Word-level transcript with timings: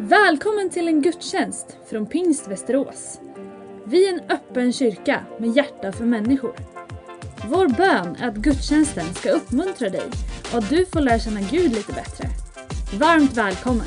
Välkommen 0.00 0.70
till 0.70 0.88
en 0.88 1.02
gudstjänst 1.02 1.76
från 1.90 2.06
Pingst 2.06 2.48
Västerås. 2.48 3.20
Vi 3.84 4.08
är 4.08 4.12
en 4.12 4.30
öppen 4.30 4.72
kyrka 4.72 5.24
med 5.38 5.56
hjärta 5.56 5.92
för 5.92 6.04
människor. 6.04 6.54
Vår 7.48 7.68
bön 7.68 8.16
är 8.16 8.28
att 8.28 8.34
gudstjänsten 8.34 9.14
ska 9.14 9.30
uppmuntra 9.30 9.88
dig 9.88 10.10
och 10.52 10.58
att 10.58 10.68
du 10.68 10.86
får 10.86 11.00
lära 11.00 11.18
känna 11.18 11.40
Gud 11.40 11.72
lite 11.72 11.92
bättre. 11.92 12.28
Varmt 12.98 13.36
välkommen! 13.36 13.86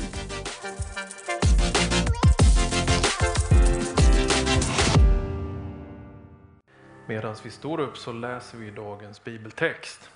Medan 7.06 7.36
vi 7.44 7.50
står 7.50 7.80
upp 7.80 7.96
så 7.96 8.12
läser 8.12 8.58
vi 8.58 8.70
dagens 8.70 9.24
bibeltext. 9.24 10.10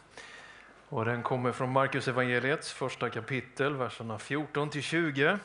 Och 0.89 1.05
den 1.05 1.23
kommer 1.23 1.53
från 1.53 1.73
Markus 1.73 2.09
evangeliets 2.09 2.73
första 2.73 3.11
kapitel, 3.11 3.77
verserna 3.77 4.19
14 4.19 4.71
till 4.71 4.83
20. 4.83 5.39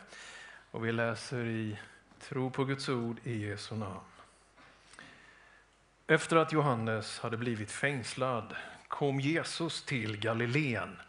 Och 0.71 0.86
vi 0.86 0.92
läser 0.92 1.46
i 1.46 1.80
Tro 2.20 2.50
på 2.50 2.66
Guds 2.66 2.89
ord 2.89 3.18
i 3.24 3.48
Jesu 3.48 3.75
namn. 3.75 4.00
Efter 6.07 6.36
att 6.36 6.54
Johannes 6.54 7.20
hade 7.20 7.38
blivit 7.38 7.71
fängslad 7.71 8.56
kom 8.88 9.20
Jesus 9.20 9.84
till 9.84 10.20
Galileen 10.20 11.00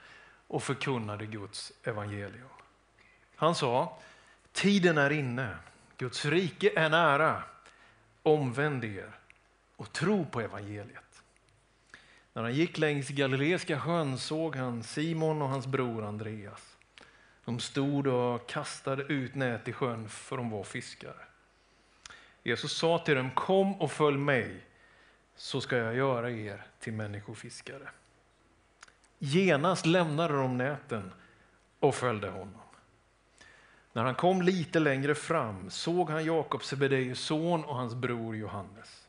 och 0.46 0.62
förkunnade 0.62 1.26
Guds 1.26 1.72
evangelium. 1.84 2.48
Han 3.36 3.54
sa, 3.54 3.98
tiden 4.52 4.98
är 4.98 5.10
inne, 5.10 5.56
Guds 5.96 6.24
rike 6.24 6.72
är 6.76 6.90
nära. 6.90 7.42
Omvänd 8.22 8.84
er 8.84 9.10
och 9.76 9.92
tro 9.92 10.24
på 10.24 10.40
evangeliet. 10.40 11.22
När 12.32 12.42
han 12.42 12.54
gick 12.54 12.78
längs 12.78 13.08
Galileiska 13.08 13.80
sjön 13.80 14.18
såg 14.18 14.56
han 14.56 14.82
Simon 14.82 15.42
och 15.42 15.48
hans 15.48 15.66
bror 15.66 16.04
Andreas. 16.04 16.71
De 17.52 17.60
stod 17.60 18.06
och 18.06 18.48
kastade 18.48 19.02
ut 19.02 19.34
nät 19.34 19.68
i 19.68 19.72
sjön 19.72 20.08
för 20.08 20.36
de 20.36 20.50
var 20.50 20.64
fiskare. 20.64 21.24
Jesus 22.42 22.72
sa 22.72 22.98
till 22.98 23.14
dem, 23.14 23.30
kom 23.30 23.80
och 23.80 23.92
följ 23.92 24.18
mig 24.18 24.64
så 25.36 25.60
ska 25.60 25.76
jag 25.76 25.94
göra 25.94 26.30
er 26.30 26.66
till 26.80 26.92
människofiskare. 26.92 27.88
Genast 29.18 29.86
lämnade 29.86 30.34
de 30.34 30.58
näten 30.58 31.12
och 31.80 31.94
följde 31.94 32.28
honom. 32.28 32.60
När 33.92 34.04
han 34.04 34.14
kom 34.14 34.42
lite 34.42 34.80
längre 34.80 35.14
fram 35.14 35.70
såg 35.70 36.10
han 36.10 36.24
Jakob, 36.24 36.64
Sebedeus 36.64 37.20
son 37.20 37.64
och 37.64 37.76
hans 37.76 37.94
bror 37.94 38.36
Johannes. 38.36 39.08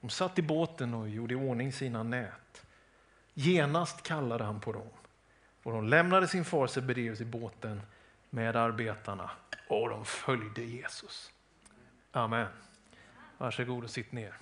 De 0.00 0.10
satt 0.10 0.38
i 0.38 0.42
båten 0.42 0.94
och 0.94 1.08
gjorde 1.08 1.34
i 1.34 1.36
ordning 1.36 1.72
sina 1.72 2.02
nät. 2.02 2.66
Genast 3.34 4.02
kallade 4.02 4.44
han 4.44 4.60
på 4.60 4.72
dem 4.72 4.90
och 5.66 5.72
de 5.72 5.88
lämnade 5.88 6.28
sin 6.28 6.44
far 6.44 6.66
Sebedeus 6.66 7.20
i 7.20 7.24
båten 7.24 7.82
med 8.30 8.56
arbetarna 8.56 9.30
och 9.68 9.88
de 9.88 10.04
följde 10.04 10.62
Jesus. 10.62 11.32
Amen. 12.12 12.46
Varsågod 13.38 13.84
och 13.84 13.90
sitt 13.90 14.12
ner. 14.12 14.34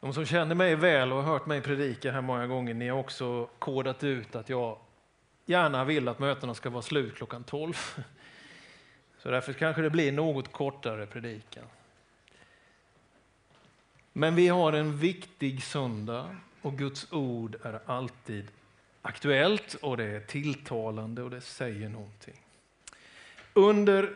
De 0.00 0.14
som 0.14 0.26
känner 0.26 0.54
mig 0.54 0.76
väl 0.76 1.12
och 1.12 1.22
har 1.22 1.32
hört 1.32 1.46
mig 1.46 1.60
predika 1.60 2.12
här 2.12 2.20
många 2.20 2.46
gånger, 2.46 2.74
ni 2.74 2.88
har 2.88 2.98
också 2.98 3.48
kodat 3.58 4.04
ut 4.04 4.36
att 4.36 4.48
jag 4.48 4.78
gärna 5.44 5.84
vill 5.84 6.08
att 6.08 6.18
mötena 6.18 6.54
ska 6.54 6.70
vara 6.70 6.82
slut 6.82 7.14
klockan 7.14 7.44
12. 7.44 7.72
Så 9.18 9.30
därför 9.30 9.52
kanske 9.52 9.82
det 9.82 9.90
blir 9.90 10.12
något 10.12 10.52
kortare 10.52 11.06
predikan. 11.06 11.64
Men 14.12 14.34
vi 14.34 14.48
har 14.48 14.72
en 14.72 14.96
viktig 14.96 15.62
söndag 15.62 16.36
och 16.62 16.78
Guds 16.78 17.12
ord 17.12 17.56
är 17.62 17.80
alltid 17.86 18.46
aktuellt 19.02 19.74
och 19.74 19.96
det 19.96 20.04
är 20.04 20.20
tilltalande 20.20 21.22
och 21.22 21.30
det 21.30 21.40
säger 21.40 21.88
någonting. 21.88 22.40
Under 23.52 24.14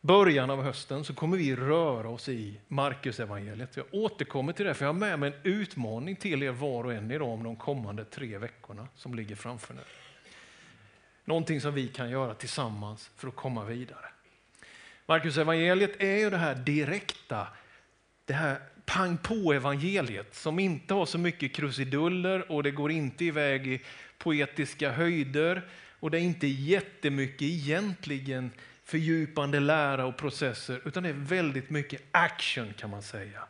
början 0.00 0.50
av 0.50 0.62
hösten 0.62 1.04
så 1.04 1.14
kommer 1.14 1.36
vi 1.36 1.56
röra 1.56 2.08
oss 2.08 2.28
i 2.28 2.60
Marcus 2.68 3.20
evangeliet. 3.20 3.76
Jag 3.76 3.86
återkommer 3.90 4.52
till 4.52 4.66
det, 4.66 4.74
för 4.74 4.84
jag 4.84 4.92
har 4.92 5.00
med 5.00 5.18
mig 5.18 5.32
en 5.32 5.52
utmaning 5.52 6.16
till 6.16 6.42
er 6.42 6.50
var 6.50 6.84
och 6.84 6.92
en 6.92 7.10
idag 7.10 7.28
om 7.28 7.42
de 7.42 7.56
kommande 7.56 8.04
tre 8.04 8.38
veckorna 8.38 8.88
som 8.94 9.14
ligger 9.14 9.36
framför 9.36 9.74
er. 9.74 9.86
Någonting 11.24 11.60
som 11.60 11.74
vi 11.74 11.88
kan 11.88 12.10
göra 12.10 12.34
tillsammans 12.34 13.10
för 13.16 13.28
att 13.28 13.36
komma 13.36 13.64
vidare. 13.64 14.06
Marcus 15.06 15.38
evangeliet 15.38 16.02
är 16.02 16.16
ju 16.16 16.30
det 16.30 16.36
här 16.36 16.54
direkta, 16.54 17.46
det 18.28 18.34
här 18.34 18.58
pang 18.84 19.16
på 19.16 19.52
evangeliet 19.52 20.34
som 20.34 20.58
inte 20.58 20.94
har 20.94 21.06
så 21.06 21.18
mycket 21.18 21.54
krusiduller 21.54 22.52
och 22.52 22.62
det 22.62 22.70
går 22.70 22.90
inte 22.90 23.24
iväg 23.24 23.66
i 23.66 23.80
poetiska 24.18 24.90
höjder 24.90 25.62
och 26.00 26.10
det 26.10 26.18
är 26.18 26.22
inte 26.22 26.46
jättemycket 26.46 27.42
egentligen 27.42 28.50
fördjupande 28.84 29.60
lära 29.60 30.06
och 30.06 30.16
processer, 30.16 30.80
utan 30.84 31.02
det 31.02 31.08
är 31.08 31.12
väldigt 31.12 31.70
mycket 31.70 32.02
action 32.10 32.74
kan 32.78 32.90
man 32.90 33.02
säga. 33.02 33.42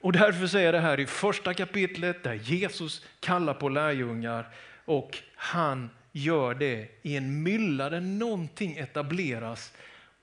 Och 0.00 0.12
därför 0.12 0.46
säger 0.46 0.72
det 0.72 0.80
här 0.80 1.00
i 1.00 1.06
första 1.06 1.54
kapitlet 1.54 2.22
där 2.22 2.34
Jesus 2.34 3.06
kallar 3.20 3.54
på 3.54 3.68
lärjungar 3.68 4.48
och 4.84 5.18
han 5.34 5.90
gör 6.12 6.54
det 6.54 6.88
i 7.02 7.16
en 7.16 7.42
mylla 7.42 7.90
där 7.90 8.00
någonting 8.00 8.76
etableras 8.76 9.72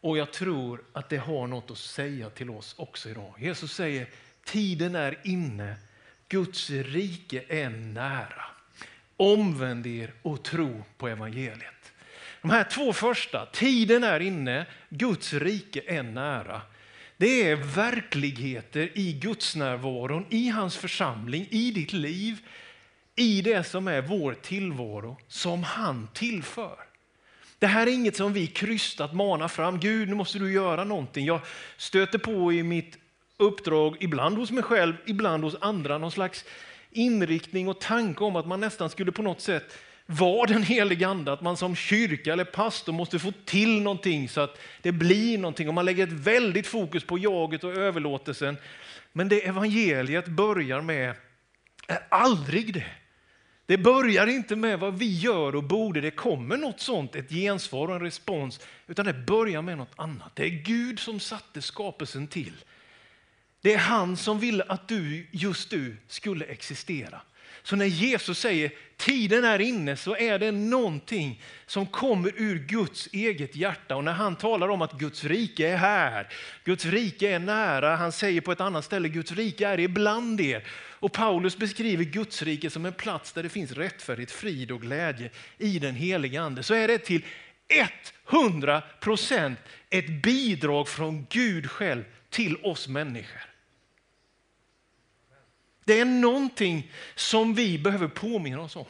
och 0.06 0.18
jag 0.18 0.32
tror 0.32 0.82
att 0.94 1.10
det 1.10 1.18
har 1.18 1.48
något 1.48 1.72
att 1.72 1.78
säga 1.78 2.30
till 2.30 2.50
oss 2.50 2.76
också 2.78 3.10
idag. 3.10 3.34
Jesus 3.40 3.74
säger 3.74 4.08
tiden 4.44 4.96
är 4.96 5.20
inne, 5.24 5.76
Guds 6.30 6.70
rike 6.70 7.44
är 7.50 7.70
nära. 7.70 8.46
Omvänd 9.18 9.88
er 9.88 10.14
och 10.22 10.44
tro 10.44 10.84
på 10.98 11.08
evangeliet. 11.08 11.94
De 12.42 12.52
här 12.52 12.64
två 12.64 12.94
första, 12.94 13.46
tiden 13.46 14.04
är 14.04 14.20
inne, 14.20 14.66
Guds 14.90 15.34
rike 15.34 15.82
är 15.88 16.04
nära. 16.04 16.62
Det 17.18 17.50
är 17.50 17.56
verkligheter 17.56 18.92
i 18.94 19.14
Guds 19.14 19.56
närvaron, 19.56 20.26
i 20.30 20.50
hans 20.50 20.78
församling, 20.78 21.48
i 21.52 21.72
ditt 21.72 21.94
liv, 21.94 22.38
i 23.16 23.42
det 23.42 23.64
som 23.64 23.88
är 23.88 24.02
vår 24.02 24.34
tillvaro, 24.34 25.18
som 25.28 25.64
han 25.64 26.08
tillför. 26.14 26.85
Det 27.66 27.70
här 27.70 27.88
är 27.88 27.92
inget 27.92 28.16
som 28.16 28.34
vi 28.34 28.48
krystat 28.48 29.14
manar 29.14 29.48
fram. 29.48 29.80
Gud, 29.80 30.10
nu 30.10 30.16
måste 30.16 30.40
du 30.40 30.52
göra 30.52 30.84
någonting. 30.84 31.26
Jag 31.26 31.40
stöter 31.78 32.18
på 32.18 32.54
i 32.54 32.64
mitt 32.64 32.98
uppdrag, 33.38 33.98
ibland 34.00 34.38
hos 34.38 34.52
mig 34.52 34.64
själv, 34.64 34.96
ibland 35.06 35.44
hos 35.44 35.56
andra, 35.62 35.98
någon 35.98 36.12
slags 36.12 36.46
inriktning 36.92 37.68
och 37.68 37.82
tanke 37.82 38.24
om 38.24 38.36
att 38.36 38.48
man 38.48 38.60
nästan 38.60 38.90
skulle 38.90 39.12
på 39.12 39.22
något 39.22 39.42
sätt 39.42 39.78
vara 40.06 40.46
den 40.46 40.64
helige 40.64 41.08
ande, 41.08 41.34
att 41.34 41.42
man 41.42 41.58
som 41.58 41.76
kyrka 41.76 42.34
eller 42.34 42.44
pastor 42.44 42.94
måste 42.94 43.20
få 43.20 43.34
till 43.46 43.82
någonting 43.82 44.30
så 44.30 44.42
att 44.42 44.60
det 44.82 44.92
blir 44.92 45.38
någonting. 45.38 45.68
Och 45.68 45.74
man 45.74 45.86
lägger 45.86 46.08
ett 46.08 46.14
väldigt 46.14 46.68
fokus 46.68 47.04
på 47.04 47.18
jaget 47.18 47.64
och 47.64 47.74
överlåtelsen. 47.74 48.58
Men 49.14 49.30
det 49.30 49.48
evangeliet 49.48 50.28
börjar 50.28 50.82
med 50.82 51.16
är 51.88 52.00
aldrig 52.10 52.74
det. 52.74 52.86
Det 53.66 53.78
börjar 53.78 54.28
inte 54.28 54.56
med 54.56 54.80
vad 54.80 55.00
vi 55.00 55.18
gör 55.20 55.56
och 55.56 55.64
borde, 55.64 56.02
det 56.02 56.12
kommer 56.12 56.58
något 56.58 56.80
sånt, 56.80 57.16
ett 57.16 57.30
gensvar 57.30 57.88
och 57.88 57.96
en 57.96 58.02
respons, 58.02 58.60
utan 58.88 59.06
det 59.06 59.14
börjar 59.14 59.62
med 59.62 59.78
något 59.78 59.94
annat. 59.96 60.36
Det 60.36 60.44
är 60.44 60.50
Gud 60.50 61.00
som 61.00 61.20
satte 61.20 61.62
skapelsen 61.62 62.28
till. 62.28 62.54
Det 63.62 63.74
är 63.74 63.78
han 63.78 64.18
som 64.18 64.40
ville 64.40 64.64
att 64.64 64.88
du, 64.88 65.28
just 65.32 65.70
du, 65.70 65.98
skulle 66.08 66.46
existera. 66.46 67.22
Så 67.64 67.76
när 67.76 67.86
Jesus 67.86 68.40
säger 68.40 68.72
tiden 68.98 69.44
är 69.44 69.62
inne 69.62 69.98
så 69.98 70.16
är 70.16 70.40
det 70.40 70.52
någonting 70.52 71.42
som 71.66 71.86
kommer 71.86 72.34
ur 72.36 72.60
Guds 72.60 73.10
eget 73.12 73.56
hjärta. 73.56 73.96
Och 73.96 74.04
när 74.04 74.14
han 74.14 74.36
talar 74.36 74.70
om 74.70 74.82
att 74.82 74.94
Guds 74.94 75.24
rike 75.24 75.68
är 75.68 75.78
här, 75.78 76.28
Guds 76.64 76.86
rike 76.86 77.30
är 77.30 77.40
nära, 77.40 77.96
han 77.96 78.12
säger 78.12 78.42
på 78.42 78.52
ett 78.52 78.62
annat 78.62 78.86
ställe 78.86 79.10
Guds 79.10 79.32
rike 79.32 79.68
är 79.68 79.80
ibland 79.80 80.42
er. 80.42 80.64
Och 81.06 81.12
Paulus 81.12 81.58
beskriver 81.58 82.04
Guds 82.04 82.42
rike 82.42 82.70
som 82.70 82.86
en 82.86 82.94
plats 82.94 83.34
där 83.34 83.44
det 83.44 83.50
finns 83.50 83.72
rättfärdighet, 83.72 84.32
frid 84.32 84.72
och 84.72 84.82
glädje 84.82 85.30
i 85.58 85.80
den 85.80 85.96
heliga 85.96 86.42
ande. 86.42 86.64
Så 86.64 86.74
är 86.74 86.88
det 86.88 86.98
till 86.98 87.26
100 88.30 88.82
procent 89.00 89.60
ett 89.90 90.24
bidrag 90.24 90.88
från 90.88 91.28
Gud 91.30 91.72
själv 91.72 92.04
till 92.30 92.58
oss 92.64 92.88
människor. 92.88 93.42
Det 95.84 96.00
är 96.00 96.06
någonting 96.06 96.92
som 97.16 97.54
vi 97.54 97.80
behöver 97.80 98.08
påminna 98.08 98.62
oss 98.62 98.76
om. 98.76 98.86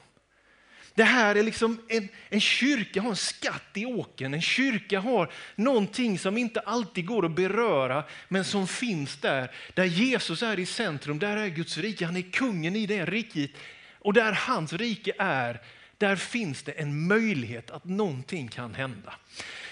Det 0.95 1.03
här 1.03 1.35
är 1.35 1.43
liksom 1.43 1.81
en, 1.87 2.09
en 2.29 2.39
kyrka 2.39 3.01
har 3.01 3.09
en 3.09 3.15
skatt 3.15 3.69
i 3.73 3.85
åken. 3.85 4.33
En 4.33 4.41
kyrka 4.41 4.99
har 4.99 5.31
någonting 5.55 6.19
som 6.19 6.37
inte 6.37 6.59
alltid 6.59 7.05
går 7.05 7.25
att 7.25 7.35
beröra, 7.35 8.03
men 8.27 8.43
som 8.43 8.67
finns 8.67 9.17
där. 9.17 9.51
Där 9.73 9.85
Jesus 9.85 10.43
är 10.43 10.59
i 10.59 10.65
centrum, 10.65 11.19
där 11.19 11.37
är 11.37 11.47
Guds 11.47 11.77
rike. 11.77 12.05
Han 12.05 12.17
är 12.17 12.31
kungen 12.31 12.75
i 12.75 12.85
det 12.85 13.05
riket. 13.05 13.51
Och 13.99 14.13
där 14.13 14.31
hans 14.31 14.73
rike 14.73 15.13
är, 15.17 15.61
där 15.97 16.15
finns 16.15 16.63
det 16.63 16.71
en 16.71 17.07
möjlighet 17.07 17.71
att 17.71 17.85
någonting 17.85 18.47
kan 18.47 18.73
hända. 18.73 19.13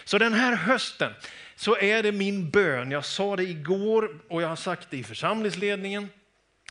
Så 0.03 0.17
den 0.17 0.33
här 0.33 0.55
hösten 0.55 1.13
så 1.55 1.77
är 1.77 2.03
det 2.03 2.11
min 2.11 2.49
bön. 2.49 2.91
Jag 2.91 3.05
sa 3.05 3.35
det 3.35 3.43
igår 3.43 4.19
och 4.27 4.41
jag 4.41 4.47
har 4.47 4.55
sagt 4.55 4.87
det 4.89 4.97
i 4.97 5.03
församlingsledningen 5.03 6.09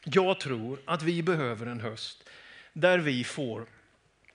Jag 0.05 0.41
tror 0.41 0.79
att 0.85 1.03
vi 1.03 1.23
behöver 1.23 1.67
en 1.67 1.81
höst 1.81 2.29
där 2.73 2.99
vi 2.99 3.25
får 3.25 3.67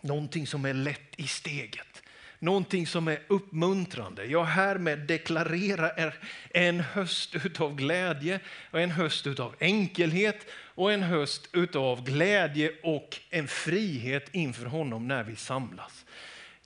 någonting 0.07 0.47
som 0.47 0.65
är 0.65 0.73
lätt 0.73 1.13
i 1.17 1.27
steget. 1.27 2.03
Någonting 2.39 2.87
som 2.87 3.07
är 3.07 3.19
uppmuntrande. 3.27 4.25
Jag 4.25 4.43
härmed 4.43 4.99
deklarerar 4.99 6.15
en 6.53 6.79
höst 6.79 7.35
utav 7.35 7.75
glädje 7.75 8.39
och 8.71 8.81
en 8.81 8.91
höst 8.91 9.27
utav 9.27 9.55
enkelhet 9.59 10.45
och 10.51 10.93
en 10.93 11.03
höst 11.03 11.49
utav 11.53 12.03
glädje 12.03 12.71
och 12.83 13.17
en 13.29 13.47
frihet 13.47 14.29
inför 14.31 14.65
honom 14.65 15.07
när 15.07 15.23
vi 15.23 15.35
samlas. 15.35 16.05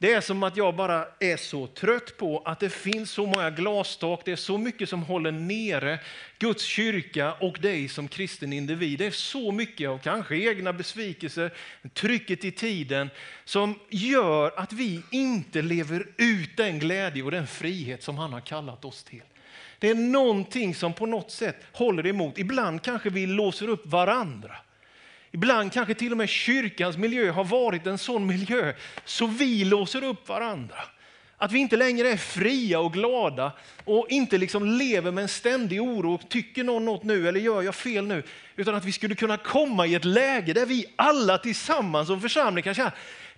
Det 0.01 0.13
är 0.13 0.21
som 0.21 0.43
att 0.43 0.57
jag 0.57 0.75
bara 0.75 1.05
är 1.19 1.37
så 1.37 1.67
trött 1.67 2.17
på 2.17 2.41
att 2.45 2.59
det 2.59 2.69
finns 2.69 3.11
så 3.11 3.25
många 3.25 3.49
glastak, 3.49 4.21
det 4.25 4.31
är 4.31 4.35
så 4.35 4.57
mycket 4.57 4.89
som 4.89 5.03
håller 5.03 5.31
nere 5.31 5.99
Guds 6.39 6.63
kyrka 6.63 7.33
och 7.33 7.57
dig 7.61 7.87
som 7.87 8.07
kristen 8.07 8.53
individ. 8.53 8.99
Det 8.99 9.05
är 9.05 9.11
så 9.11 9.51
mycket 9.51 9.89
av 9.89 9.97
kanske 9.97 10.35
egna 10.35 10.73
besvikelser, 10.73 11.53
trycket 11.93 12.45
i 12.45 12.51
tiden 12.51 13.09
som 13.45 13.79
gör 13.89 14.59
att 14.59 14.73
vi 14.73 15.01
inte 15.11 15.61
lever 15.61 16.07
ut 16.17 16.57
den 16.57 16.79
glädje 16.79 17.23
och 17.23 17.31
den 17.31 17.47
frihet 17.47 18.03
som 18.03 18.17
han 18.17 18.33
har 18.33 18.41
kallat 18.41 18.85
oss 18.85 19.03
till. 19.03 19.23
Det 19.79 19.89
är 19.89 19.95
någonting 19.95 20.75
som 20.75 20.93
på 20.93 21.05
något 21.05 21.31
sätt 21.31 21.55
håller 21.71 22.07
emot. 22.07 22.37
Ibland 22.37 22.81
kanske 22.81 23.09
vi 23.09 23.25
låser 23.25 23.67
upp 23.67 23.85
varandra. 23.85 24.55
Ibland 25.31 25.73
kanske 25.73 25.93
till 25.93 26.11
och 26.11 26.17
med 26.17 26.29
kyrkans 26.29 26.97
miljö 26.97 27.31
har 27.31 27.43
varit 27.43 27.87
en 27.87 27.97
sån 27.97 28.25
miljö 28.25 28.73
så 29.05 29.27
vi 29.27 29.63
låser 29.63 30.03
upp 30.03 30.29
varandra. 30.29 30.75
Att 31.37 31.51
vi 31.51 31.59
inte 31.59 31.77
längre 31.77 32.09
är 32.09 32.17
fria 32.17 32.79
och 32.79 32.93
glada 32.93 33.51
och 33.83 34.07
inte 34.09 34.37
liksom 34.37 34.65
lever 34.65 35.11
med 35.11 35.21
en 35.21 35.27
ständig 35.27 35.81
oro. 35.81 36.19
Tycker 36.29 36.63
någon 36.63 36.85
något 36.85 37.03
nu 37.03 37.27
eller 37.27 37.39
gör 37.39 37.61
jag 37.61 37.75
fel 37.75 38.07
nu? 38.07 38.23
Utan 38.55 38.75
att 38.75 38.85
vi 38.85 38.91
skulle 38.91 39.15
kunna 39.15 39.37
komma 39.37 39.87
i 39.87 39.95
ett 39.95 40.05
läge 40.05 40.53
där 40.53 40.65
vi 40.65 40.85
alla 40.95 41.37
tillsammans 41.37 42.07
som 42.07 42.21
församling 42.21 42.63
kan 42.63 42.73
känna 42.73 42.91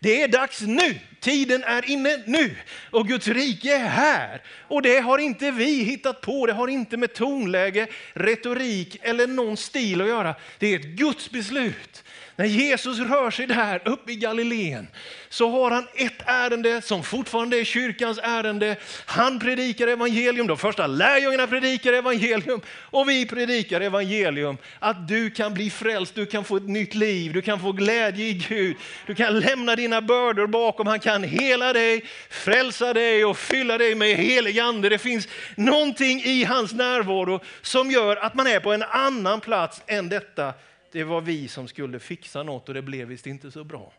det 0.03 0.21
är 0.21 0.27
dags 0.27 0.61
nu. 0.61 0.99
Tiden 1.19 1.63
är 1.63 1.89
inne 1.89 2.23
nu 2.25 2.55
och 2.91 3.07
Guds 3.07 3.27
rike 3.27 3.75
är 3.75 3.87
här. 3.87 4.41
Och 4.67 4.81
det 4.81 4.99
har 4.99 5.17
inte 5.17 5.51
vi 5.51 5.83
hittat 5.83 6.21
på. 6.21 6.45
Det 6.45 6.53
har 6.53 6.67
inte 6.67 6.97
med 6.97 7.13
tonläge, 7.13 7.87
retorik 8.13 8.97
eller 9.01 9.27
någon 9.27 9.57
stil 9.57 10.01
att 10.01 10.07
göra. 10.07 10.35
Det 10.57 10.67
är 10.67 10.79
ett 10.79 10.85
Guds 10.85 11.31
beslut. 11.31 12.03
När 12.35 12.45
Jesus 12.45 12.99
rör 12.99 13.31
sig 13.31 13.47
där 13.47 13.81
uppe 13.85 14.11
i 14.11 14.15
Galileen 14.15 14.87
så 15.29 15.49
har 15.49 15.71
han 15.71 15.87
ett 15.95 16.21
ärende 16.25 16.81
som 16.81 17.03
fortfarande 17.03 17.59
är 17.59 17.63
kyrkans 17.63 18.19
ärende. 18.23 18.75
Han 19.05 19.39
predikar 19.39 19.87
evangelium, 19.87 20.47
de 20.47 20.57
första 20.57 20.87
lärjungarna 20.87 21.47
predikar 21.47 21.93
evangelium 21.93 22.61
och 22.67 23.09
vi 23.09 23.25
predikar 23.25 23.81
evangelium. 23.81 24.57
Att 24.79 25.07
du 25.07 25.29
kan 25.29 25.53
bli 25.53 25.69
frälst, 25.69 26.15
du 26.15 26.25
kan 26.25 26.43
få 26.43 26.57
ett 26.57 26.69
nytt 26.69 26.95
liv, 26.95 27.33
du 27.33 27.41
kan 27.41 27.59
få 27.59 27.71
glädje 27.71 28.25
i 28.25 28.33
Gud. 28.33 28.77
Du 29.07 29.15
kan 29.15 29.39
lämna 29.39 29.75
dina 29.75 30.01
bördor 30.01 30.47
bakom, 30.47 30.87
han 30.87 30.99
kan 30.99 31.23
hela 31.23 31.73
dig, 31.73 32.05
frälsa 32.29 32.93
dig 32.93 33.25
och 33.25 33.37
fylla 33.37 33.77
dig 33.77 33.95
med 33.95 34.17
helig 34.17 34.59
ande. 34.59 34.89
Det 34.89 34.97
finns 34.97 35.27
någonting 35.55 36.21
i 36.23 36.43
hans 36.43 36.73
närvaro 36.73 37.39
som 37.61 37.91
gör 37.91 38.15
att 38.15 38.35
man 38.35 38.47
är 38.47 38.59
på 38.59 38.73
en 38.73 38.83
annan 38.83 39.41
plats 39.41 39.81
än 39.87 40.09
detta 40.09 40.53
det 40.93 41.03
var 41.03 41.21
vi 41.21 41.47
som 41.47 41.67
skulle 41.67 41.99
fixa 41.99 42.43
något 42.43 42.67
och 42.67 42.73
det 42.73 42.81
blev 42.81 43.07
visst 43.07 43.27
inte 43.27 43.51
så 43.51 43.63
bra. 43.63 43.93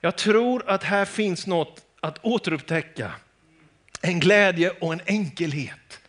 Jag 0.00 0.16
tror 0.16 0.68
att 0.70 0.82
här 0.82 1.04
finns 1.04 1.46
något 1.46 1.84
att 2.00 2.24
återupptäcka. 2.24 3.12
En 4.00 4.20
glädje 4.20 4.70
och 4.70 4.92
en 4.92 5.00
enkelhet. 5.06 6.00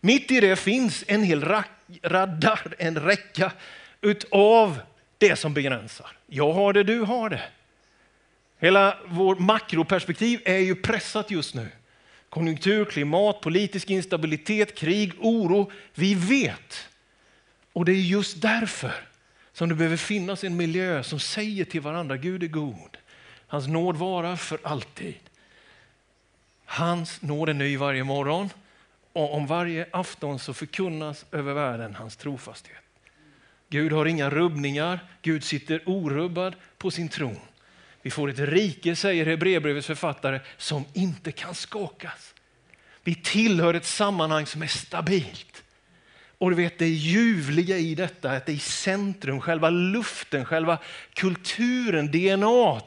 Mitt 0.00 0.30
i 0.30 0.40
det 0.40 0.56
finns 0.56 1.04
en 1.06 1.22
hel 1.22 1.44
radar, 2.02 2.74
en 2.78 2.98
räcka 2.98 3.52
utav 4.00 4.80
det 5.18 5.36
som 5.36 5.54
begränsar. 5.54 6.10
Jag 6.26 6.52
har 6.52 6.72
det, 6.72 6.82
du 6.82 7.00
har 7.00 7.30
det. 7.30 7.42
Hela 8.58 8.98
vårt 9.06 9.38
makroperspektiv 9.38 10.40
är 10.44 10.58
ju 10.58 10.74
pressat 10.74 11.30
just 11.30 11.54
nu. 11.54 11.68
Konjunktur, 12.28 12.84
klimat, 12.84 13.40
politisk 13.40 13.90
instabilitet, 13.90 14.74
krig, 14.74 15.12
oro. 15.18 15.72
Vi 15.94 16.14
vet 16.14 16.88
och 17.74 17.84
det 17.84 17.92
är 17.92 18.00
just 18.00 18.42
därför 18.42 18.94
som 19.52 19.68
det 19.68 19.74
behöver 19.74 19.96
finnas 19.96 20.44
en 20.44 20.56
miljö 20.56 21.02
som 21.02 21.20
säger 21.20 21.64
till 21.64 21.80
varandra, 21.80 22.16
Gud 22.16 22.42
är 22.42 22.46
god. 22.46 22.96
Hans 23.46 23.66
nåd 23.66 23.96
varar 23.96 24.36
för 24.36 24.58
alltid. 24.62 25.14
Hans 26.64 27.22
nåd 27.22 27.48
är 27.48 27.54
ny 27.54 27.76
varje 27.76 28.04
morgon 28.04 28.50
och 29.12 29.34
om 29.34 29.46
varje 29.46 29.86
afton 29.92 30.38
så 30.38 30.54
förkunnas 30.54 31.24
över 31.32 31.52
världen 31.52 31.94
hans 31.94 32.16
trofasthet. 32.16 32.76
Gud 33.68 33.92
har 33.92 34.06
inga 34.06 34.30
rubbningar, 34.30 35.00
Gud 35.22 35.44
sitter 35.44 35.82
orubbad 35.86 36.54
på 36.78 36.90
sin 36.90 37.08
tron. 37.08 37.40
Vi 38.02 38.10
får 38.10 38.30
ett 38.30 38.38
rike, 38.38 38.96
säger 38.96 39.26
Hebreerbrevets 39.26 39.86
författare, 39.86 40.40
som 40.56 40.84
inte 40.92 41.32
kan 41.32 41.54
skakas. 41.54 42.34
Vi 43.04 43.14
tillhör 43.14 43.74
ett 43.74 43.86
sammanhang 43.86 44.46
som 44.46 44.62
är 44.62 44.66
stabilt. 44.66 45.63
Och 46.38 46.50
du 46.50 46.56
vet 46.56 46.78
det 46.78 46.88
ljuvliga 46.88 47.78
i 47.78 47.94
detta, 47.94 48.30
att 48.30 48.46
det 48.46 48.52
är 48.52 48.56
i 48.56 48.58
centrum, 48.58 49.40
själva 49.40 49.70
luften, 49.70 50.44
själva 50.44 50.78
kulturen, 51.14 52.10
DNA 52.10 52.80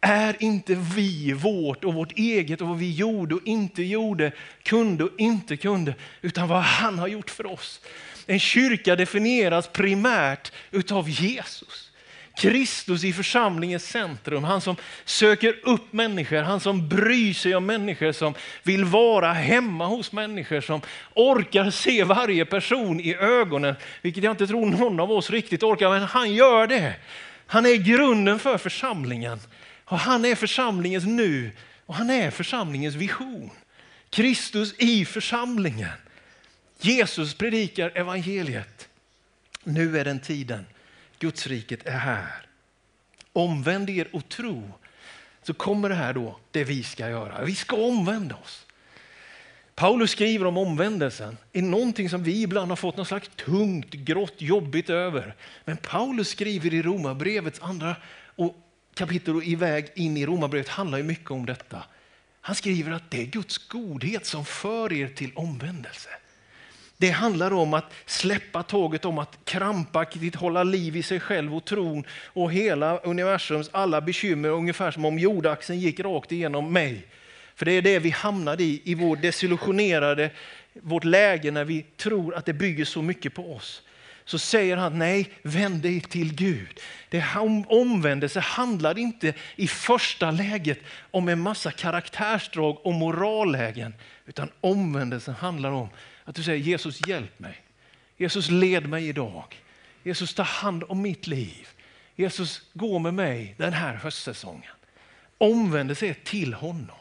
är 0.00 0.36
inte 0.42 0.74
vi, 0.74 1.32
vårt 1.32 1.84
och 1.84 1.94
vårt 1.94 2.12
eget 2.12 2.60
och 2.60 2.68
vad 2.68 2.78
vi 2.78 2.92
gjorde 2.92 3.34
och 3.34 3.46
inte 3.46 3.82
gjorde, 3.82 4.32
kunde 4.62 5.04
och 5.04 5.20
inte 5.20 5.56
kunde, 5.56 5.94
utan 6.22 6.48
vad 6.48 6.62
han 6.62 6.98
har 6.98 7.08
gjort 7.08 7.30
för 7.30 7.46
oss. 7.46 7.80
En 8.26 8.40
kyrka 8.40 8.96
definieras 8.96 9.68
primärt 9.68 10.52
utav 10.70 11.08
Jesus. 11.08 11.91
Kristus 12.34 13.04
i 13.04 13.12
församlingens 13.12 13.84
centrum, 13.84 14.44
han 14.44 14.60
som 14.60 14.76
söker 15.04 15.56
upp 15.62 15.92
människor, 15.92 16.42
han 16.42 16.60
som 16.60 16.88
bryr 16.88 17.34
sig 17.34 17.54
om 17.54 17.66
människor, 17.66 18.12
som 18.12 18.34
vill 18.62 18.84
vara 18.84 19.32
hemma 19.32 19.86
hos 19.86 20.12
människor, 20.12 20.60
som 20.60 20.80
orkar 21.14 21.70
se 21.70 22.04
varje 22.04 22.44
person 22.44 23.00
i 23.00 23.14
ögonen, 23.14 23.74
vilket 24.02 24.24
jag 24.24 24.30
inte 24.30 24.46
tror 24.46 24.66
någon 24.66 25.00
av 25.00 25.12
oss 25.12 25.30
riktigt 25.30 25.62
orkar, 25.62 25.90
men 25.90 26.02
han 26.02 26.34
gör 26.34 26.66
det. 26.66 26.94
Han 27.46 27.66
är 27.66 27.76
grunden 27.76 28.38
för 28.38 28.58
församlingen 28.58 29.38
och 29.84 29.98
han 29.98 30.24
är 30.24 30.34
församlingens 30.34 31.04
nu 31.04 31.50
och 31.86 31.94
han 31.94 32.10
är 32.10 32.30
församlingens 32.30 32.94
vision. 32.94 33.50
Kristus 34.10 34.74
i 34.78 35.04
församlingen. 35.04 35.88
Jesus 36.80 37.34
predikar 37.34 37.92
evangeliet. 37.94 38.88
Nu 39.64 39.98
är 39.98 40.04
den 40.04 40.20
tiden 40.20 40.66
Gudsriket 41.22 41.86
är 41.86 41.98
här. 41.98 42.46
Omvänd 43.32 43.90
er 43.90 44.08
och 44.12 44.28
tro. 44.28 44.72
Så 45.42 45.54
kommer 45.54 45.88
det 45.88 45.94
här 45.94 46.14
då, 46.14 46.38
det 46.50 46.64
vi 46.64 46.82
ska 46.82 47.08
göra. 47.08 47.44
Vi 47.44 47.54
ska 47.54 47.76
omvända 47.76 48.34
oss. 48.34 48.66
Paulus 49.74 50.10
skriver 50.10 50.46
om 50.46 50.56
omvändelsen 50.56 51.36
är 51.52 51.62
någonting 51.62 52.10
som 52.10 52.22
vi 52.22 52.42
ibland 52.42 52.70
har 52.70 52.76
fått 52.76 52.96
något 52.96 53.08
slags 53.08 53.30
tungt, 53.36 53.90
grått, 53.90 54.34
jobbigt 54.38 54.90
över. 54.90 55.34
Men 55.64 55.76
Paulus 55.76 56.28
skriver 56.28 56.74
i 56.74 56.82
Romarbrevets 56.82 57.60
andra 57.62 57.96
och 58.36 58.56
kapitel 58.94 59.36
och 59.36 59.44
i 59.44 59.54
väg 59.54 59.90
in 59.94 60.16
i 60.16 60.26
Romarbrevet 60.26 60.68
handlar 60.68 60.98
ju 60.98 61.04
mycket 61.04 61.30
om 61.30 61.46
detta. 61.46 61.84
Han 62.40 62.54
skriver 62.54 62.92
att 62.92 63.10
det 63.10 63.22
är 63.22 63.26
Guds 63.26 63.68
godhet 63.68 64.26
som 64.26 64.44
för 64.44 64.92
er 64.92 65.08
till 65.08 65.32
omvändelse. 65.34 66.08
Det 67.02 67.10
handlar 67.10 67.52
om 67.52 67.74
att 67.74 67.92
släppa 68.06 68.62
taget 68.62 69.04
om 69.04 69.18
att 69.18 69.38
krampaktigt 69.44 70.34
hålla 70.34 70.64
liv 70.64 70.96
i 70.96 71.02
sig 71.02 71.20
själv 71.20 71.56
och 71.56 71.64
tron 71.64 72.04
och 72.26 72.52
hela 72.52 72.98
universums 72.98 73.70
alla 73.72 74.00
bekymmer, 74.00 74.48
ungefär 74.48 74.90
som 74.90 75.04
om 75.04 75.18
jordaxeln 75.18 75.80
gick 75.80 76.00
rakt 76.00 76.32
igenom 76.32 76.72
mig. 76.72 77.06
För 77.54 77.64
det 77.64 77.72
är 77.72 77.82
det 77.82 77.98
vi 77.98 78.10
hamnar 78.10 78.60
i, 78.60 78.82
i 78.84 78.94
vår 78.94 79.16
desillusionerade, 79.16 80.30
vårt 80.72 81.04
läge 81.04 81.50
när 81.50 81.64
vi 81.64 81.82
tror 81.82 82.34
att 82.34 82.46
det 82.46 82.52
bygger 82.52 82.84
så 82.84 83.02
mycket 83.02 83.34
på 83.34 83.54
oss. 83.54 83.82
Så 84.24 84.38
säger 84.38 84.76
han, 84.76 84.98
nej, 84.98 85.30
vänd 85.42 85.82
dig 85.82 86.00
till 86.00 86.34
Gud. 86.34 86.80
Det 87.08 87.24
omvändelse 87.68 88.40
handlar 88.40 88.98
inte 88.98 89.34
i 89.56 89.68
första 89.68 90.30
läget 90.30 90.78
om 91.10 91.28
en 91.28 91.40
massa 91.40 91.70
karaktärsdrag 91.70 92.86
och 92.86 92.94
morallägen, 92.94 93.94
utan 94.26 94.50
omvändelsen 94.60 95.34
handlar 95.34 95.70
om 95.70 95.88
att 96.24 96.34
du 96.34 96.42
säger 96.42 96.58
Jesus 96.58 97.06
hjälp 97.06 97.38
mig. 97.38 97.60
Jesus 98.16 98.50
led 98.50 98.88
mig 98.88 99.08
idag. 99.08 99.62
Jesus 100.02 100.34
ta 100.34 100.42
hand 100.42 100.84
om 100.88 101.02
mitt 101.02 101.26
liv. 101.26 101.68
Jesus 102.16 102.62
gå 102.72 102.98
med 102.98 103.14
mig 103.14 103.54
den 103.58 103.72
här 103.72 103.94
höstsäsongen. 103.94 104.72
Omvändelse 105.38 106.06
är 106.06 106.14
till 106.14 106.54
honom. 106.54 106.96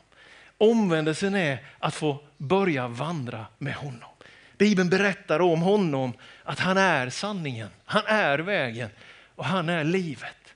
Omvändelsen 0.58 1.36
är 1.36 1.66
att 1.80 1.96
få 1.96 2.24
börja 2.38 2.88
vandra 2.88 3.46
med 3.58 3.74
honom. 3.74 4.10
Bibeln 4.58 4.90
berättar 4.90 5.40
om 5.40 5.62
honom 5.62 6.14
att 6.44 6.60
han 6.60 6.78
är 6.78 7.10
sanningen, 7.10 7.70
han 7.86 8.04
är 8.06 8.40
vägen 8.40 8.90
och 9.36 9.46
han 9.46 9.70
är 9.70 9.84
livet. 9.84 10.54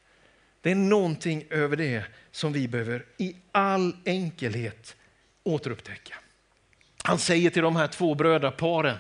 Det 0.61 0.71
är 0.71 0.75
någonting 0.75 1.43
över 1.49 1.77
det 1.77 2.03
som 2.31 2.53
vi 2.53 2.67
behöver 2.67 3.05
i 3.17 3.35
all 3.51 3.95
enkelhet 4.05 4.95
återupptäcka. 5.43 6.15
Han 7.07 7.19
säger 7.19 7.49
till 7.49 7.61
de 7.61 7.75
här 7.75 7.87
två 7.87 8.15
brödraparen, 8.15 8.97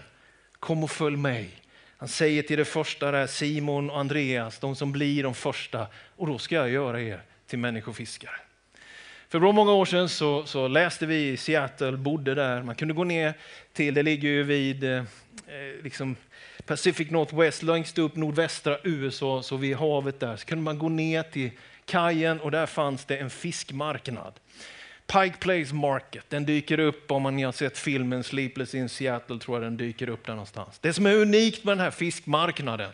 kom 0.59 0.83
och 0.83 0.91
följ 0.91 1.17
mig. 1.17 1.49
Han 1.97 2.09
säger 2.09 2.43
till 2.43 2.57
det 2.57 2.65
första 2.65 3.11
där, 3.11 3.27
Simon 3.27 3.89
och 3.89 3.99
Andreas, 3.99 4.59
de 4.59 4.75
som 4.75 4.91
blir 4.91 5.23
de 5.23 5.33
första, 5.33 5.87
och 6.15 6.27
då 6.27 6.37
ska 6.37 6.55
jag 6.55 6.69
göra 6.69 7.01
er 7.01 7.21
till 7.47 7.59
människofiskare. 7.59 8.35
För 9.29 9.39
bra 9.39 9.51
många 9.51 9.71
år 9.71 9.85
sedan 9.85 10.09
så, 10.09 10.45
så, 10.45 10.67
läste 10.67 11.05
vi 11.05 11.29
i 11.29 11.37
Seattle, 11.37 11.91
bodde 11.91 12.35
där. 12.35 12.63
Man 12.63 12.75
kunde 12.75 12.93
gå 12.93 13.03
ner 13.03 13.33
till, 13.73 13.93
det 13.93 14.03
ligger 14.03 14.29
ju 14.29 14.43
vid 14.43 14.83
eh, 14.83 14.97
eh 14.97 15.83
liksom 15.83 16.15
Pacific 16.65 17.11
Northwest, 17.11 17.63
längst 17.63 17.97
upp 17.97 18.15
nordvästra 18.15 18.77
USA, 18.83 19.43
så 19.43 19.57
vid 19.57 19.75
havet 19.75 20.19
där, 20.19 20.35
så 20.35 20.45
kunde 20.45 20.63
man 20.63 20.79
gå 20.79 20.89
ner 20.89 21.23
till 21.23 21.51
kajen 21.85 22.39
och 22.39 22.51
där 22.51 22.65
fanns 22.65 23.05
det 23.05 23.17
en 23.17 23.29
fiskmarknad. 23.29 24.33
Pike 25.07 25.37
Place 25.39 25.75
Market, 25.75 26.25
den 26.29 26.45
dyker 26.45 26.79
upp 26.79 27.11
om 27.11 27.21
man 27.21 27.43
har 27.43 27.51
sett 27.51 27.77
filmen 27.77 28.23
Sleepless 28.23 28.75
in 28.75 28.89
Seattle, 28.89 29.39
tror 29.39 29.57
jag 29.57 29.63
den 29.63 29.77
dyker 29.77 30.09
upp 30.09 30.25
där 30.25 30.33
någonstans. 30.33 30.79
Det 30.79 30.93
som 30.93 31.05
är 31.05 31.15
unikt 31.15 31.63
med 31.63 31.77
den 31.77 31.83
här 31.83 31.91
fiskmarknaden, 31.91 32.91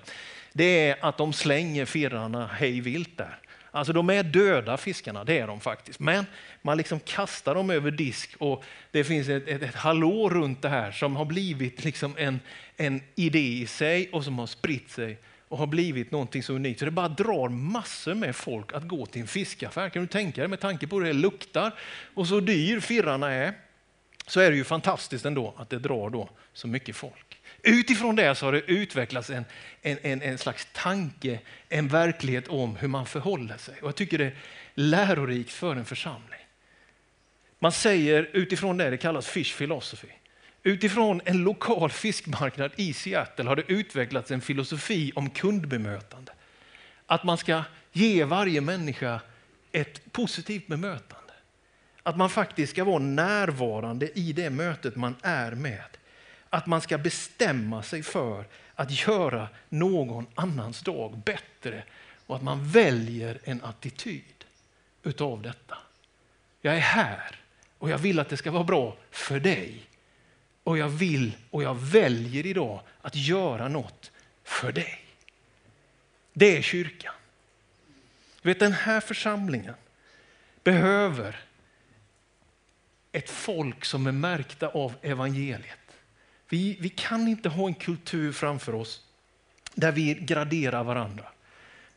det 0.53 0.87
är 0.87 0.97
att 1.01 1.17
de 1.17 1.33
slänger 1.33 1.85
firrarna 1.85 2.47
hej 2.47 2.81
vilt 2.81 3.17
där. 3.17 3.37
Alltså 3.73 3.93
de 3.93 4.09
är 4.09 4.23
döda 4.23 4.77
fiskarna, 4.77 5.23
det 5.23 5.39
är 5.39 5.47
de 5.47 5.59
faktiskt. 5.59 5.99
Men 5.99 6.25
man 6.61 6.77
liksom 6.77 6.99
kastar 6.99 7.55
dem 7.55 7.69
över 7.69 7.91
disk 7.91 8.35
och 8.37 8.63
det 8.91 9.03
finns 9.03 9.29
ett, 9.29 9.47
ett, 9.47 9.61
ett 9.61 9.75
hallå 9.75 10.29
runt 10.29 10.61
det 10.61 10.69
här 10.69 10.91
som 10.91 11.15
har 11.15 11.25
blivit 11.25 11.83
liksom 11.83 12.13
en, 12.17 12.39
en 12.77 13.01
idé 13.15 13.61
i 13.61 13.67
sig 13.67 14.09
och 14.11 14.23
som 14.23 14.39
har 14.39 14.47
spritt 14.47 14.91
sig 14.91 15.17
och 15.51 15.57
har 15.57 15.67
blivit 15.67 16.11
någonting 16.11 16.43
så 16.43 16.53
unikt 16.53 16.79
så 16.79 16.85
det 16.85 16.91
bara 16.91 17.07
drar 17.07 17.49
massor 17.49 18.13
med 18.13 18.35
folk 18.35 18.73
att 18.73 18.87
gå 18.87 19.05
till 19.05 19.21
en 19.21 19.27
fiskaffär. 19.27 19.89
Kan 19.89 20.01
du 20.01 20.07
tänka 20.07 20.41
dig 20.41 20.47
med 20.47 20.59
tanke 20.59 20.87
på 20.87 20.99
hur 20.99 21.05
det 21.05 21.13
luktar 21.13 21.71
och 22.13 22.27
så 22.27 22.39
dyr 22.39 22.79
firrarna 22.79 23.31
är 23.31 23.53
så 24.27 24.39
är 24.39 24.51
det 24.51 24.57
ju 24.57 24.63
fantastiskt 24.63 25.25
ändå 25.25 25.53
att 25.57 25.69
det 25.69 25.79
drar 25.79 26.09
då 26.09 26.29
så 26.53 26.67
mycket 26.67 26.95
folk. 26.95 27.41
Utifrån 27.63 28.15
det 28.15 28.35
så 28.35 28.45
har 28.45 28.53
det 28.53 28.61
utvecklats 28.61 29.29
en, 29.29 29.45
en, 29.81 29.97
en, 30.01 30.21
en 30.21 30.37
slags 30.37 30.67
tanke, 30.73 31.39
en 31.69 31.87
verklighet 31.87 32.47
om 32.47 32.75
hur 32.75 32.87
man 32.87 33.05
förhåller 33.05 33.57
sig. 33.57 33.75
Och 33.81 33.87
jag 33.87 33.95
tycker 33.95 34.17
det 34.17 34.25
är 34.25 34.35
lärorikt 34.73 35.51
för 35.51 35.75
en 35.75 35.85
församling. 35.85 36.39
Man 37.59 37.71
säger 37.71 38.29
utifrån 38.33 38.77
det, 38.77 38.89
det 38.89 38.97
kallas 38.97 39.27
fish 39.27 39.57
philosophy. 39.57 40.07
Utifrån 40.63 41.21
en 41.25 41.37
lokal 41.37 41.89
fiskmarknad 41.91 42.71
i 42.75 42.93
Seattle 42.93 43.49
har 43.49 43.55
det 43.55 43.71
utvecklats 43.71 44.31
en 44.31 44.41
filosofi 44.41 45.11
om 45.15 45.29
kundbemötande. 45.29 46.31
Att 47.05 47.23
man 47.23 47.37
ska 47.37 47.63
ge 47.91 48.23
varje 48.23 48.61
människa 48.61 49.21
ett 49.71 50.11
positivt 50.11 50.67
bemötande. 50.67 51.33
Att 52.03 52.17
man 52.17 52.29
faktiskt 52.29 52.73
ska 52.73 52.83
vara 52.83 52.99
närvarande 52.99 54.19
i 54.19 54.33
det 54.33 54.49
mötet 54.49 54.95
man 54.95 55.15
är 55.21 55.51
med. 55.51 55.97
Att 56.49 56.65
man 56.65 56.81
ska 56.81 56.97
bestämma 56.97 57.83
sig 57.83 58.03
för 58.03 58.45
att 58.75 59.07
göra 59.07 59.47
någon 59.69 60.27
annans 60.35 60.81
dag 60.81 61.17
bättre 61.25 61.83
och 62.27 62.35
att 62.35 62.43
man 62.43 62.67
väljer 62.67 63.39
en 63.43 63.63
attityd 63.63 64.45
utav 65.03 65.41
detta. 65.41 65.77
Jag 66.61 66.75
är 66.75 66.79
här 66.79 67.35
och 67.77 67.89
jag 67.89 67.97
vill 67.97 68.19
att 68.19 68.29
det 68.29 68.37
ska 68.37 68.51
vara 68.51 68.63
bra 68.63 68.97
för 69.11 69.39
dig. 69.39 69.87
Och 70.63 70.77
jag 70.77 70.89
vill 70.89 71.37
och 71.49 71.63
jag 71.63 71.75
väljer 71.75 72.45
idag 72.45 72.81
att 73.01 73.15
göra 73.15 73.67
något 73.67 74.11
för 74.43 74.71
dig. 74.71 75.05
Det 76.33 76.57
är 76.57 76.61
kyrkan. 76.61 77.13
Du 78.41 78.49
vet, 78.49 78.59
den 78.59 78.73
här 78.73 78.99
församlingen 78.99 79.75
behöver 80.63 81.39
ett 83.11 83.29
folk 83.29 83.85
som 83.85 84.07
är 84.07 84.11
märkta 84.11 84.67
av 84.67 84.93
evangeliet. 85.01 85.77
Vi, 86.49 86.77
vi 86.79 86.89
kan 86.89 87.27
inte 87.27 87.49
ha 87.49 87.67
en 87.67 87.73
kultur 87.73 88.31
framför 88.31 88.75
oss 88.75 89.01
där 89.73 89.91
vi 89.91 90.13
graderar 90.13 90.83
varandra. 90.83 91.25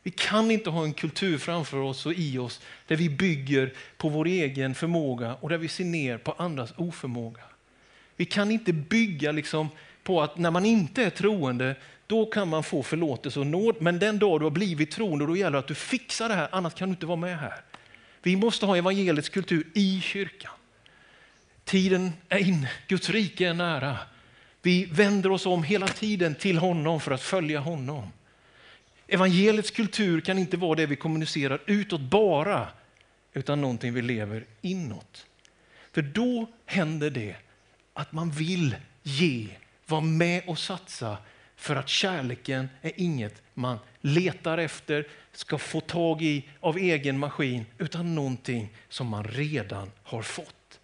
Vi 0.03 0.11
kan 0.11 0.51
inte 0.51 0.69
ha 0.69 0.83
en 0.83 0.93
kultur 0.93 1.37
framför 1.37 1.77
oss 1.77 2.05
och 2.05 2.13
i 2.13 2.37
oss 2.37 2.61
där 2.87 2.95
vi 2.95 3.09
bygger 3.09 3.73
på 3.97 4.09
vår 4.09 4.25
egen 4.25 4.75
förmåga 4.75 5.35
och 5.35 5.49
där 5.49 5.57
vi 5.57 5.67
ser 5.67 5.85
ner 5.85 6.17
på 6.17 6.31
andras 6.31 6.73
oförmåga. 6.77 7.41
Vi 8.15 8.25
kan 8.25 8.51
inte 8.51 8.73
bygga 8.73 9.31
liksom 9.31 9.69
på 10.03 10.21
att 10.21 10.37
när 10.37 10.51
man 10.51 10.65
inte 10.65 11.03
är 11.03 11.09
troende, 11.09 11.75
då 12.07 12.25
kan 12.25 12.47
man 12.47 12.63
få 12.63 12.83
förlåtelse 12.83 13.39
och 13.39 13.47
nåd. 13.47 13.75
Men 13.79 13.99
den 13.99 14.19
dag 14.19 14.39
du 14.39 14.43
har 14.43 14.51
blivit 14.51 14.91
troende, 14.91 15.25
då 15.25 15.37
gäller 15.37 15.51
det 15.51 15.59
att 15.59 15.67
du 15.67 15.75
fixar 15.75 16.29
det 16.29 16.35
här, 16.35 16.49
annars 16.51 16.73
kan 16.73 16.89
du 16.89 16.93
inte 16.93 17.05
vara 17.05 17.15
med 17.15 17.39
här. 17.39 17.61
Vi 18.23 18.35
måste 18.35 18.65
ha 18.65 18.77
evangeliets 18.77 19.29
kultur 19.29 19.67
i 19.73 20.01
kyrkan. 20.01 20.51
Tiden 21.63 22.11
är 22.29 22.37
inne, 22.37 22.71
Guds 22.87 23.09
rike 23.09 23.47
är 23.47 23.53
nära. 23.53 23.97
Vi 24.61 24.85
vänder 24.85 25.31
oss 25.31 25.45
om 25.45 25.63
hela 25.63 25.87
tiden 25.87 26.35
till 26.35 26.57
honom 26.57 26.99
för 26.99 27.11
att 27.11 27.21
följa 27.21 27.59
honom. 27.59 28.11
Evangeliets 29.07 29.71
kultur 29.71 30.21
kan 30.21 30.37
inte 30.37 30.57
vara 30.57 30.75
det 30.75 30.85
vi 30.85 30.95
kommunicerar 30.95 31.61
utåt 31.65 32.01
bara, 32.01 32.67
utan 33.33 33.61
någonting 33.61 33.93
vi 33.93 34.01
lever 34.01 34.45
inåt. 34.61 35.25
För 35.91 36.01
då 36.01 36.49
händer 36.65 37.09
det 37.09 37.35
att 37.95 38.11
man 38.11 38.31
vill 38.31 38.75
ge, 39.03 39.47
vara 39.85 40.01
med 40.01 40.43
och 40.47 40.59
satsa 40.59 41.17
för 41.55 41.75
att 41.75 41.89
kärleken 41.89 42.69
är 42.81 42.91
inget 42.95 43.41
man 43.53 43.77
letar 44.01 44.57
efter, 44.57 45.07
ska 45.31 45.57
få 45.57 45.81
tag 45.81 46.21
i 46.21 46.49
av 46.59 46.77
egen 46.77 47.19
maskin, 47.19 47.65
utan 47.77 48.15
någonting 48.15 48.69
som 48.89 49.07
man 49.07 49.23
redan 49.23 49.91
har 50.03 50.21
fått. 50.21 50.79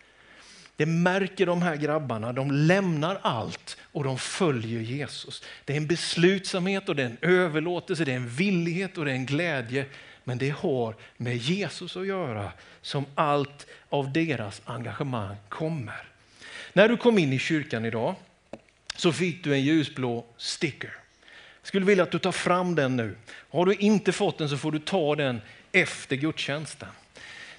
Det 0.75 0.85
märker 0.85 1.45
de 1.45 1.61
här 1.61 1.75
grabbarna, 1.75 2.33
de 2.33 2.51
lämnar 2.51 3.19
allt 3.21 3.77
och 3.81 4.03
de 4.03 4.17
följer 4.17 4.81
Jesus. 4.81 5.43
Det 5.65 5.73
är 5.73 5.77
en 5.77 5.87
beslutsamhet 5.87 6.89
och 6.89 6.95
det 6.95 7.03
är 7.03 7.09
en 7.09 7.17
överlåtelse, 7.21 8.05
det 8.05 8.11
är 8.11 8.15
en 8.15 8.29
villighet 8.29 8.97
och 8.97 9.05
det 9.05 9.11
är 9.11 9.15
en 9.15 9.25
glädje. 9.25 9.85
Men 10.23 10.37
det 10.37 10.49
har 10.49 10.95
med 11.17 11.37
Jesus 11.37 11.97
att 11.97 12.07
göra 12.07 12.51
som 12.81 13.05
allt 13.15 13.67
av 13.89 14.13
deras 14.13 14.61
engagemang 14.65 15.35
kommer. 15.49 16.10
När 16.73 16.89
du 16.89 16.97
kom 16.97 17.17
in 17.17 17.33
i 17.33 17.39
kyrkan 17.39 17.85
idag 17.85 18.15
så 18.95 19.11
fick 19.11 19.43
du 19.43 19.53
en 19.53 19.61
ljusblå 19.61 20.25
sticker. 20.37 20.93
Jag 21.61 21.67
skulle 21.67 21.85
vilja 21.85 22.03
att 22.03 22.11
du 22.11 22.19
tar 22.19 22.31
fram 22.31 22.75
den 22.75 22.97
nu. 22.97 23.15
Har 23.49 23.65
du 23.65 23.73
inte 23.73 24.11
fått 24.11 24.37
den 24.37 24.49
så 24.49 24.57
får 24.57 24.71
du 24.71 24.79
ta 24.79 25.15
den 25.15 25.41
efter 25.71 26.15
gudstjänsten. 26.15 26.89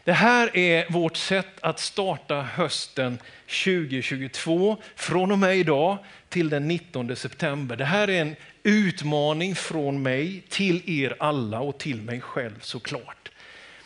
Det 0.04 0.12
här 0.12 0.57
är 0.57 0.92
vårt 0.92 1.16
sätt 1.16 1.61
att 1.61 1.81
starta 1.81 2.42
hösten 2.42 3.19
2022 3.64 4.76
från 4.97 5.33
och 5.33 5.38
med 5.38 5.57
idag 5.57 5.99
till 6.28 6.49
den 6.49 6.69
19 6.69 7.16
september. 7.16 7.76
Det 7.76 7.85
här 7.85 8.11
är 8.11 8.23
en 8.23 8.37
utmaning 8.62 9.54
från 9.54 10.02
mig 10.02 10.42
till 10.49 11.00
er 11.00 11.16
alla 11.19 11.61
och 11.61 11.78
till 11.78 12.02
mig 12.02 12.21
själv 12.21 12.61
såklart. 12.61 13.31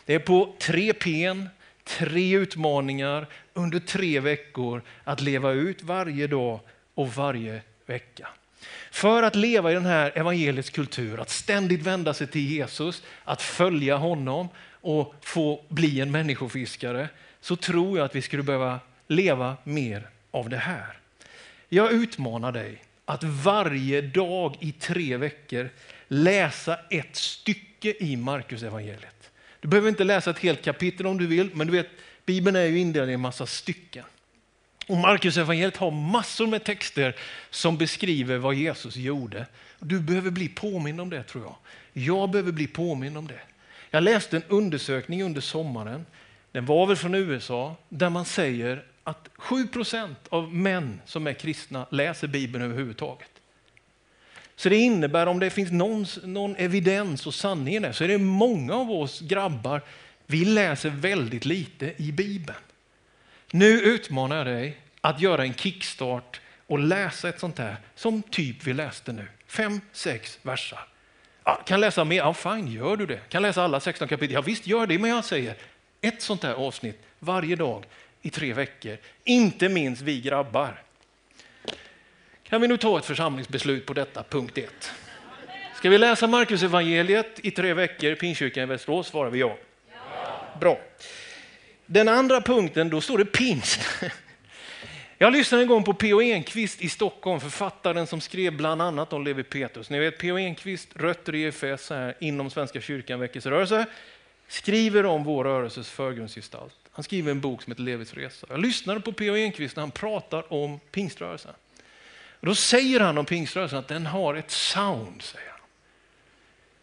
Det 0.04 0.14
är 0.14 0.18
på 0.18 0.54
tre 0.58 0.92
P, 0.92 1.34
tre 1.86 2.36
utmaningar 2.36 3.26
under 3.54 3.78
tre 3.78 4.20
veckor 4.20 4.82
att 5.04 5.20
leva 5.20 5.52
ut 5.52 5.82
varje 5.82 6.26
dag 6.26 6.60
och 6.94 7.14
varje 7.14 7.62
vecka. 7.86 8.28
För 8.90 9.22
att 9.22 9.34
leva 9.34 9.70
i 9.70 9.74
den 9.74 9.86
här 9.86 10.12
evangeliets 10.14 10.70
kultur, 10.70 11.20
att 11.20 11.30
ständigt 11.30 11.82
vända 11.82 12.14
sig 12.14 12.26
till 12.26 12.50
Jesus, 12.50 13.02
att 13.24 13.42
följa 13.42 13.96
honom 13.96 14.48
och 14.70 15.14
få 15.20 15.64
bli 15.68 16.00
en 16.00 16.10
människofiskare, 16.10 17.08
så 17.40 17.56
tror 17.56 17.98
jag 17.98 18.04
att 18.04 18.14
vi 18.14 18.22
skulle 18.22 18.42
behöva 18.42 18.80
leva 19.06 19.56
mer 19.64 20.08
av 20.30 20.48
det 20.48 20.56
här. 20.56 20.98
Jag 21.68 21.92
utmanar 21.92 22.52
dig 22.52 22.82
att 23.04 23.24
varje 23.24 24.02
dag 24.02 24.56
i 24.60 24.72
tre 24.72 25.16
veckor 25.16 25.68
läsa 26.08 26.78
ett 26.90 27.16
stycke 27.16 27.94
i 28.04 28.16
Markus 28.16 28.62
evangeliet. 28.62 29.15
Du 29.66 29.70
behöver 29.70 29.88
inte 29.88 30.04
läsa 30.04 30.30
ett 30.30 30.38
helt 30.38 30.64
kapitel 30.64 31.06
om 31.06 31.18
du 31.18 31.26
vill, 31.26 31.50
men 31.54 31.66
du 31.66 31.72
vet, 31.72 31.88
Bibeln 32.26 32.56
är 32.56 32.64
ju 32.64 32.78
indelad 32.78 33.10
i 33.10 33.12
en 33.12 33.20
massa 33.20 33.46
stycken. 33.46 34.04
Och 34.86 34.96
Markus 34.96 35.36
evangeliet 35.36 35.76
har 35.76 35.90
massor 35.90 36.46
med 36.46 36.64
texter 36.64 37.16
som 37.50 37.76
beskriver 37.76 38.38
vad 38.38 38.54
Jesus 38.54 38.96
gjorde. 38.96 39.46
Du 39.78 40.00
behöver 40.00 40.30
bli 40.30 40.48
påmind 40.48 41.00
om 41.00 41.10
det 41.10 41.22
tror 41.22 41.44
jag. 41.44 41.56
Jag 41.92 42.30
behöver 42.30 42.52
bli 42.52 42.66
påmind 42.66 43.18
om 43.18 43.26
det. 43.26 43.40
Jag 43.90 44.02
läste 44.02 44.36
en 44.36 44.42
undersökning 44.48 45.22
under 45.22 45.40
sommaren, 45.40 46.06
den 46.52 46.66
var 46.66 46.86
väl 46.86 46.96
från 46.96 47.14
USA, 47.14 47.76
där 47.88 48.10
man 48.10 48.24
säger 48.24 48.84
att 49.04 49.28
7% 49.36 50.14
av 50.28 50.54
män 50.54 51.00
som 51.06 51.26
är 51.26 51.32
kristna 51.32 51.86
läser 51.90 52.28
Bibeln 52.28 52.64
överhuvudtaget. 52.64 53.30
Så 54.56 54.68
det 54.68 54.76
innebär, 54.76 55.26
om 55.26 55.40
det 55.40 55.50
finns 55.50 55.72
någon, 55.72 56.06
någon 56.22 56.56
evidens 56.56 57.26
och 57.26 57.34
sanning 57.34 57.74
i 57.74 57.78
det, 57.78 57.92
så 57.92 58.04
är 58.04 58.08
det 58.08 58.18
många 58.18 58.74
av 58.74 58.90
oss 58.90 59.20
grabbar, 59.20 59.82
vi 60.26 60.44
läser 60.44 60.90
väldigt 60.90 61.44
lite 61.44 61.94
i 61.96 62.12
Bibeln. 62.12 62.58
Nu 63.50 63.80
utmanar 63.80 64.36
jag 64.36 64.46
dig 64.46 64.76
att 65.00 65.20
göra 65.20 65.42
en 65.42 65.54
kickstart 65.54 66.40
och 66.66 66.78
läsa 66.78 67.28
ett 67.28 67.40
sånt 67.40 67.58
här, 67.58 67.76
som 67.94 68.22
typ 68.22 68.64
vi 68.64 68.72
läste 68.72 69.12
nu. 69.12 69.26
Fem, 69.46 69.80
sex 69.92 70.38
versar. 70.42 70.86
Ja, 71.44 71.54
kan 71.66 71.80
läsa 71.80 72.04
mer? 72.04 72.16
Ja, 72.16 72.34
fine, 72.34 72.68
gör 72.72 72.96
du 72.96 73.06
det. 73.06 73.20
Kan 73.28 73.42
läsa 73.42 73.62
alla 73.62 73.80
16 73.80 74.08
kapitel? 74.08 74.34
Ja, 74.34 74.40
visst, 74.40 74.66
gör 74.66 74.86
det. 74.86 74.98
Men 74.98 75.10
jag 75.10 75.24
säger 75.24 75.54
ett 76.00 76.22
sånt 76.22 76.42
här 76.42 76.54
avsnitt 76.54 77.02
varje 77.18 77.56
dag 77.56 77.84
i 78.22 78.30
tre 78.30 78.52
veckor. 78.52 78.96
Inte 79.24 79.68
minst 79.68 80.02
vi 80.02 80.20
grabbar. 80.20 80.82
Kan 82.48 82.60
vi 82.60 82.68
nu 82.68 82.76
ta 82.76 82.98
ett 82.98 83.04
församlingsbeslut 83.04 83.86
på 83.86 83.92
detta, 83.92 84.22
punkt 84.22 84.58
1. 84.58 84.92
Ska 85.74 85.90
vi 85.90 85.98
läsa 85.98 86.26
Marcus 86.26 86.62
evangeliet 86.62 87.40
i 87.42 87.50
tre 87.50 87.74
veckor, 87.74 88.14
Pingstkyrkan 88.14 88.62
i 88.62 88.66
Västerås? 88.66 89.06
Svarar 89.06 89.30
vi 89.30 89.38
ja. 89.38 89.56
ja. 89.92 90.58
Bra. 90.60 90.78
Den 91.86 92.08
andra 92.08 92.40
punkten, 92.40 92.90
då 92.90 93.00
står 93.00 93.18
det 93.18 93.24
pingst. 93.24 93.80
Jag 95.18 95.32
lyssnade 95.32 95.62
en 95.62 95.68
gång 95.68 95.84
på 95.84 95.94
P.O. 95.94 96.20
Enquist 96.20 96.82
i 96.82 96.88
Stockholm, 96.88 97.40
författaren 97.40 98.06
som 98.06 98.20
skrev 98.20 98.56
bland 98.56 98.82
annat 98.82 99.12
om 99.12 99.24
Levi 99.24 99.42
Petrus. 99.42 99.90
Ni 99.90 99.98
vet 99.98 100.18
P.O. 100.18 100.38
Enquist, 100.38 100.88
rötter 100.94 101.34
i 101.34 101.42
EFS 101.42 101.90
här, 101.90 102.14
inom 102.20 102.50
Svenska 102.50 102.80
kyrkan, 102.80 103.20
väckelserörelse, 103.20 103.86
skriver 104.48 105.06
om 105.06 105.24
vår 105.24 105.44
rörelses 105.44 105.90
förgrundsgestalt. 105.90 106.74
Han 106.90 107.04
skriver 107.04 107.30
en 107.30 107.40
bok 107.40 107.62
som 107.62 107.70
heter 107.70 107.82
Levis 107.82 108.14
resa. 108.14 108.46
Jag 108.50 108.60
lyssnade 108.60 109.00
på 109.00 109.12
P.O. 109.12 109.36
Enquist 109.36 109.76
när 109.76 109.82
han 109.82 109.90
pratar 109.90 110.52
om 110.52 110.80
pingströrelsen 110.90 111.52
då 112.40 112.54
säger 112.54 113.00
han 113.00 113.18
om 113.18 113.26
pingströrelsen 113.26 113.78
att 113.78 113.88
den 113.88 114.06
har 114.06 114.34
ett 114.34 114.50
sound, 114.50 115.22
säger 115.22 115.50
han. 115.50 115.60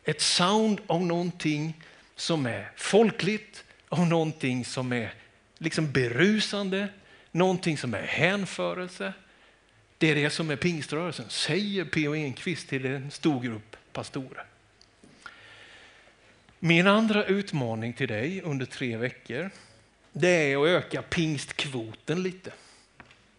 Ett 0.03 0.22
sound 0.22 0.81
av 0.88 1.05
någonting 1.05 1.83
som 2.15 2.45
är 2.45 2.72
folkligt, 2.75 3.63
av 3.89 4.07
någonting 4.07 4.65
som 4.65 4.93
är 4.93 5.13
liksom 5.57 5.91
berusande, 5.91 6.88
någonting 7.31 7.77
som 7.77 7.93
är 7.93 8.03
hänförelse. 8.03 9.13
Det 9.98 10.12
är 10.12 10.15
det 10.15 10.29
som 10.29 10.50
är 10.50 10.55
pingströrelsen, 10.55 11.29
säger 11.29 11.86
P.O. 11.86 12.15
Enquist 12.15 12.69
till 12.69 12.86
en 12.86 13.12
stor 13.12 13.41
grupp 13.41 13.75
pastorer. 13.91 14.45
Min 16.60 16.88
andra 16.88 17.25
utmaning 17.25 17.93
till 17.93 18.07
dig 18.07 18.41
under 18.41 18.65
tre 18.65 18.98
veckor, 18.98 19.50
det 20.12 20.29
är 20.29 20.57
att 20.57 20.67
öka 20.67 21.01
pingstkvoten 21.01 22.24
lite 22.24 22.51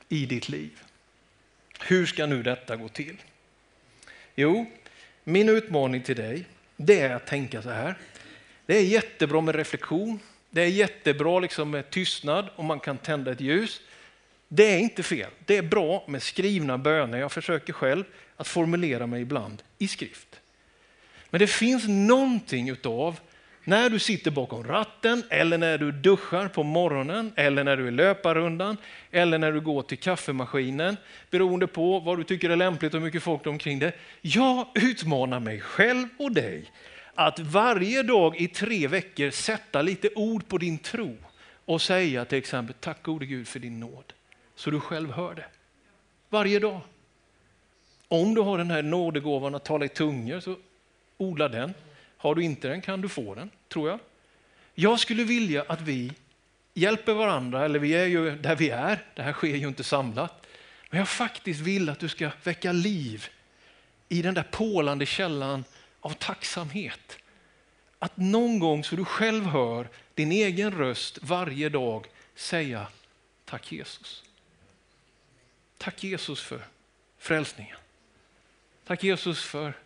i 0.09 0.27
ditt 0.27 0.49
liv. 0.49 0.84
Hur 1.87 2.07
ska 2.07 2.27
nu 2.27 2.43
detta 2.43 2.77
gå 2.77 2.89
till? 2.89 3.17
Jo, 4.35 4.67
min 5.25 5.49
utmaning 5.49 6.03
till 6.03 6.17
dig, 6.17 6.45
det 6.77 7.01
är 7.01 7.15
att 7.15 7.27
tänka 7.27 7.63
så 7.63 7.71
här. 7.71 7.95
Det 8.67 8.77
är 8.77 8.83
jättebra 8.83 9.41
med 9.41 9.55
reflektion, 9.55 10.19
det 10.51 10.63
är 10.63 10.67
jättebra 10.67 11.39
liksom 11.39 11.71
med 11.71 11.91
tystnad 11.91 12.49
och 12.57 12.65
man 12.65 12.81
kan 12.81 12.99
tända 12.99 13.33
ett 13.33 13.41
ljus. 13.41 13.81
Det 14.49 14.65
är 14.65 14.79
inte 14.79 15.03
fel. 15.03 15.31
Det 15.47 15.57
är 15.57 15.63
bra 15.63 16.05
med 16.09 16.23
skrivna 16.23 16.79
böner. 16.79 17.19
Jag 17.19 17.33
försöker 17.33 17.73
själv 17.73 18.05
att 18.37 18.49
formulera 18.49 19.07
mig 19.07 19.23
ibland 19.23 19.63
i 19.79 19.89
skrift. 19.89 20.41
Men 21.31 21.39
det 21.39 21.47
finns 21.47 21.85
någonting 21.89 22.69
utav 22.69 23.21
när 23.65 23.91
du 23.91 23.99
sitter 23.99 24.31
bakom 24.31 24.65
ratten 24.65 25.23
eller 25.31 25.59
när 25.59 25.79
du 25.79 25.93
duschar 25.93 26.49
på 26.49 26.63
morgonen 26.63 27.33
eller 27.37 27.65
när 27.65 27.77
du 27.77 27.87
är 27.87 27.91
löparrundan 27.91 28.77
eller 29.11 29.39
när 29.39 29.53
du 29.53 29.61
går 29.61 29.83
till 29.83 29.99
kaffemaskinen 29.99 30.97
beroende 31.31 31.67
på 31.67 32.01
vad 32.01 32.19
du 32.19 32.25
tycker 32.25 32.51
är 32.51 32.57
lämpligt 32.57 32.95
och 32.95 33.01
hur 33.01 33.07
mycket 33.07 33.23
folk 33.23 33.47
omkring 33.47 33.79
dig. 33.79 33.97
Jag 34.21 34.67
utmanar 34.75 35.41
mig 35.41 35.61
själv 35.61 36.09
och 36.19 36.33
dig 36.33 36.71
att 37.15 37.39
varje 37.39 38.03
dag 38.03 38.41
i 38.41 38.49
tre 38.49 38.89
veckor 38.89 39.31
sätta 39.31 39.83
lite 39.83 40.09
ord 40.15 40.49
på 40.49 40.59
din 40.59 40.79
tro 40.79 41.17
och 41.65 41.83
säga 41.83 42.25
till 42.25 42.39
exempel 42.39 42.75
tack 42.81 43.03
gode 43.03 43.27
Gud 43.27 43.49
för 43.49 43.59
din 43.59 43.81
nåd. 43.81 44.13
Så 44.55 44.71
du 44.71 44.81
själv 44.81 45.13
hör 45.13 45.35
det. 45.35 45.47
Varje 46.29 46.59
dag. 46.59 46.81
Om 48.09 48.35
du 48.35 48.41
har 48.41 48.59
den 48.59 48.71
här 48.71 48.83
nådegåvan 48.83 49.55
att 49.55 49.65
tala 49.65 49.85
i 49.85 49.89
tungor 49.89 50.41
så 50.41 50.57
odla 51.17 51.49
den. 51.49 51.75
Har 52.25 52.35
du 52.35 52.43
inte 52.43 52.69
den 52.69 52.81
kan 52.81 53.01
du 53.01 53.09
få 53.09 53.35
den, 53.35 53.51
tror 53.69 53.89
jag. 53.89 53.99
Jag 54.75 55.01
skulle 55.01 55.25
vilja 55.25 55.65
att 55.69 55.81
vi 55.81 56.13
hjälper 56.75 57.15
varandra, 57.15 57.65
eller 57.65 57.79
vi 57.79 57.95
är 57.95 58.07
ju 58.07 58.37
där 58.37 58.57
vi 58.57 58.71
är, 58.71 59.05
det 59.15 59.23
här 59.23 59.33
sker 59.33 59.57
ju 59.57 59.69
inte 59.69 59.85
samlat. 59.85 60.47
Men 60.91 60.99
jag 60.99 61.09
faktiskt 61.09 61.61
vill 61.61 61.89
att 61.89 61.99
du 61.99 62.09
ska 62.09 62.31
väcka 62.43 62.73
liv 62.73 63.29
i 64.09 64.23
den 64.23 64.35
där 64.35 64.43
pålande 64.43 65.07
källan 65.07 65.65
av 66.01 66.11
tacksamhet. 66.11 67.19
Att 67.99 68.17
någon 68.17 68.59
gång 68.59 68.85
så 68.85 68.97
du 68.97 69.05
själv 69.05 69.45
hör 69.45 69.89
din 70.15 70.33
egen 70.33 70.79
röst 70.79 71.19
varje 71.23 71.69
dag 71.69 72.07
säga 72.35 72.87
tack 73.45 73.73
Jesus. 73.73 74.25
Tack 75.79 76.05
Jesus 76.05 76.41
för 76.41 76.65
frälsningen. 77.19 77.77
Tack 78.87 79.05
Jesus 79.05 79.43
för 79.45 79.84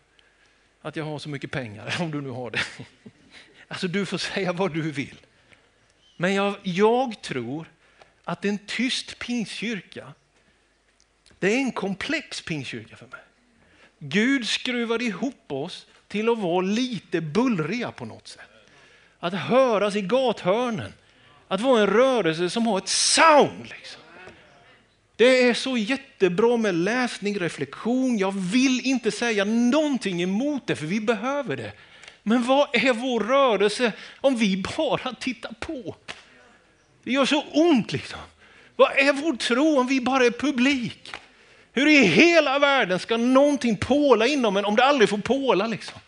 att 0.81 0.95
jag 0.95 1.05
har 1.05 1.19
så 1.19 1.29
mycket 1.29 1.51
pengar, 1.51 1.95
om 2.01 2.11
du 2.11 2.21
nu 2.21 2.29
har 2.29 2.51
det. 2.51 2.59
Alltså 3.67 3.87
du 3.87 4.05
får 4.05 4.17
säga 4.17 4.53
vad 4.53 4.73
du 4.73 4.91
vill. 4.91 5.19
Men 6.17 6.33
jag, 6.33 6.55
jag 6.63 7.21
tror 7.21 7.71
att 8.23 8.45
en 8.45 8.57
tyst 8.57 9.19
pingstkyrka, 9.19 10.13
det 11.39 11.53
är 11.53 11.57
en 11.57 11.71
komplex 11.71 12.41
pingstkyrka 12.41 12.95
för 12.95 13.07
mig. 13.07 13.19
Gud 13.99 14.47
skruvar 14.47 15.01
ihop 15.01 15.51
oss 15.51 15.87
till 16.07 16.29
att 16.29 16.37
vara 16.37 16.61
lite 16.61 17.21
bullriga 17.21 17.91
på 17.91 18.05
något 18.05 18.27
sätt. 18.27 18.49
Att 19.19 19.33
höras 19.33 19.95
i 19.95 20.01
gathörnen. 20.01 20.93
Att 21.47 21.61
vara 21.61 21.81
en 21.81 21.87
rörelse 21.87 22.49
som 22.49 22.67
har 22.67 22.77
ett 22.77 22.87
sound. 22.87 23.69
Liksom. 23.69 23.98
Det 25.19 25.43
är 25.43 25.53
så 25.53 25.77
jättebra 25.77 26.57
med 26.57 26.75
läsning, 26.75 27.39
reflektion. 27.39 28.17
Jag 28.17 28.31
vill 28.31 28.85
inte 28.85 29.11
säga 29.11 29.45
någonting 29.45 30.21
emot 30.21 30.67
det, 30.67 30.75
för 30.75 30.85
vi 30.85 30.99
behöver 30.99 31.57
det. 31.57 31.71
Men 32.23 32.43
vad 32.43 32.67
är 32.73 32.93
vår 32.93 33.19
rörelse 33.19 33.91
om 34.21 34.35
vi 34.35 34.63
bara 34.77 35.13
tittar 35.13 35.53
på? 35.59 35.95
Det 37.03 37.11
gör 37.11 37.25
så 37.25 37.41
ont 37.41 37.93
liksom. 37.93 38.19
Vad 38.75 38.91
är 38.91 39.13
vår 39.13 39.33
tro 39.33 39.79
om 39.79 39.87
vi 39.87 40.01
bara 40.01 40.25
är 40.25 40.31
publik? 40.31 41.13
Hur 41.73 41.87
i 41.87 42.03
hela 42.03 42.59
världen 42.59 42.99
ska 42.99 43.17
någonting 43.17 43.77
påla 43.77 44.27
inom 44.27 44.57
en 44.57 44.65
om 44.65 44.75
det 44.75 44.85
aldrig 44.85 45.09
får 45.09 45.17
påla? 45.17 45.67
Liksom? 45.67 45.99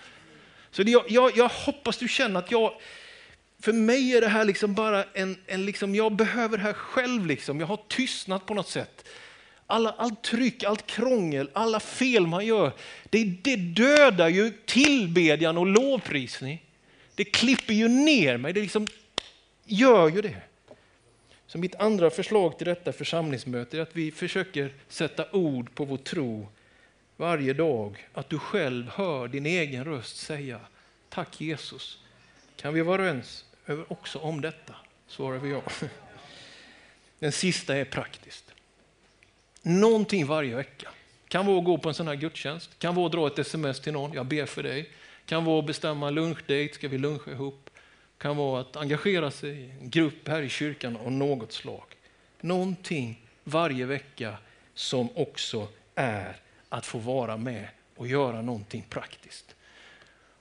Så 0.71 0.84
det, 0.84 0.91
jag, 0.91 1.04
jag, 1.10 1.38
jag, 1.38 1.47
hoppas 1.50 1.97
du 1.97 2.08
känner 2.08 2.39
att 2.39 2.52
jag, 2.52 2.74
för 3.62 3.74
mig 3.74 4.15
är 4.15 4.21
det 4.21 4.28
här 4.28 4.45
liksom 4.45 4.74
bara 4.74 5.06
en, 5.13 5.38
en 5.47 5.65
liksom, 5.65 5.95
jag 5.95 6.15
behöver 6.15 6.58
det 6.58 6.63
här 6.63 6.74
själv. 6.74 7.26
Liksom. 7.26 7.60
Jag 7.60 7.67
har 7.67 7.80
tystnat 7.88 8.45
på 8.45 8.54
något 8.54 8.69
sätt. 8.69 9.08
Alla, 9.67 9.91
allt 9.91 10.24
tryck, 10.24 10.63
allt 10.63 10.88
krångel, 10.88 11.50
alla 11.54 11.80
fel 11.80 12.28
man 12.28 12.45
gör, 12.45 12.71
det, 13.10 13.24
det 13.24 13.56
dödar 13.56 14.30
ju 14.30 14.54
tillbedjan 14.65 15.58
och 15.58 15.65
lovprisning. 15.65 16.65
Det 17.15 17.24
klipper 17.24 17.74
ju 17.74 17.88
ner 17.88 18.38
mig, 18.38 18.54
det 18.54 18.62
liksom 18.62 18.88
gör 19.65 20.10
ju 20.10 20.21
det. 20.21 20.41
Så 21.47 21.58
mitt 21.58 21.76
andra 21.76 22.10
förslag 22.10 22.58
till 22.58 22.67
detta 22.67 22.93
församlingsmöte 22.93 23.78
är 23.78 23.82
att 23.82 23.95
vi 23.95 24.12
försöker 24.12 24.74
sätta 24.88 25.32
ord 25.32 25.76
på 25.76 25.86
vår 25.86 25.97
tro 25.97 26.47
varje 27.17 27.54
dag. 27.54 28.08
Att 28.13 28.30
du 28.30 28.39
själv 28.39 28.89
hör 28.89 29.28
din 29.28 29.45
egen 29.45 29.86
röst 29.86 30.17
säga 30.17 30.60
Tack 31.10 31.41
Jesus. 31.41 31.97
Kan 32.56 32.74
vi 32.74 32.82
vara 32.82 33.02
överens 33.02 33.45
också 33.88 34.20
om 34.20 34.42
detta? 34.42 34.76
Svarar 35.08 35.38
vi 35.38 35.50
ja. 35.50 35.62
Den 37.20 37.32
sista 37.32 37.76
är 37.76 37.86
praktiskt. 37.86 38.54
Någonting 39.62 40.26
varje 40.26 40.56
vecka. 40.56 40.90
Kan 41.28 41.46
vara 41.46 41.58
att 41.58 41.66
gå 41.66 41.78
på 41.78 41.90
en 41.90 41.96
sån 41.96 42.08
här 42.08 42.16
gudstjänst, 42.16 42.80
kan 42.80 42.96
vara 42.96 43.06
att 43.06 43.12
dra 43.12 43.28
ett 43.28 43.40
sms 43.40 43.80
till 43.80 43.94
någon, 43.94 44.14
jag 44.14 44.26
ber 44.26 44.46
för 44.46 44.64
dig. 44.64 44.90
Kan 45.26 45.46
vara 45.46 45.60
att 45.60 45.66
bestämma 45.66 46.10
lunchdate, 46.10 46.70
ska 46.74 46.88
vi 46.88 46.98
luncha 46.98 47.32
ihop? 47.32 47.70
Kan 48.18 48.38
vara 48.38 48.62
att 48.62 48.76
engagera 48.76 49.32
sig 49.32 49.50
i 49.52 49.70
en 49.70 49.90
grupp 49.90 50.28
här 50.28 50.42
i 50.42 50.50
kyrkan 50.50 50.98
av 50.98 51.12
något 51.12 51.52
slag. 51.52 51.84
Någonting 52.42 53.22
varje 53.44 53.86
vecka 53.86 54.38
som 54.74 55.10
också 55.18 55.68
är 55.96 56.36
att 56.70 56.86
få 56.86 56.98
vara 56.98 57.38
med 57.38 57.68
och 57.96 58.08
göra 58.08 58.42
någonting 58.42 58.86
praktiskt. 58.90 59.56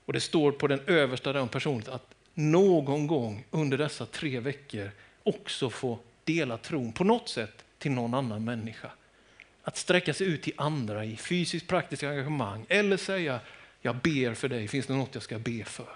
Och 0.04 0.12
Det 0.12 0.20
står 0.20 0.52
på 0.52 0.66
den 0.66 0.80
översta 0.86 1.32
den 1.32 1.48
personen 1.48 1.82
att 1.90 2.09
någon 2.40 3.06
gång 3.06 3.44
under 3.50 3.78
dessa 3.78 4.06
tre 4.06 4.40
veckor 4.40 4.90
också 5.22 5.70
få 5.70 5.98
dela 6.24 6.56
tron 6.56 6.92
på 6.92 7.04
något 7.04 7.28
sätt 7.28 7.64
till 7.78 7.90
någon 7.90 8.14
annan 8.14 8.44
människa. 8.44 8.90
Att 9.62 9.76
sträcka 9.76 10.14
sig 10.14 10.26
ut 10.26 10.42
till 10.42 10.52
andra 10.56 11.04
i 11.04 11.16
fysiskt 11.16 11.66
praktiskt 11.66 12.02
engagemang 12.02 12.66
eller 12.68 12.96
säga 12.96 13.40
jag 13.80 13.96
ber 13.96 14.34
för 14.34 14.48
dig, 14.48 14.68
finns 14.68 14.86
det 14.86 14.94
något 14.94 15.14
jag 15.14 15.22
ska 15.22 15.38
be 15.38 15.64
för? 15.64 15.94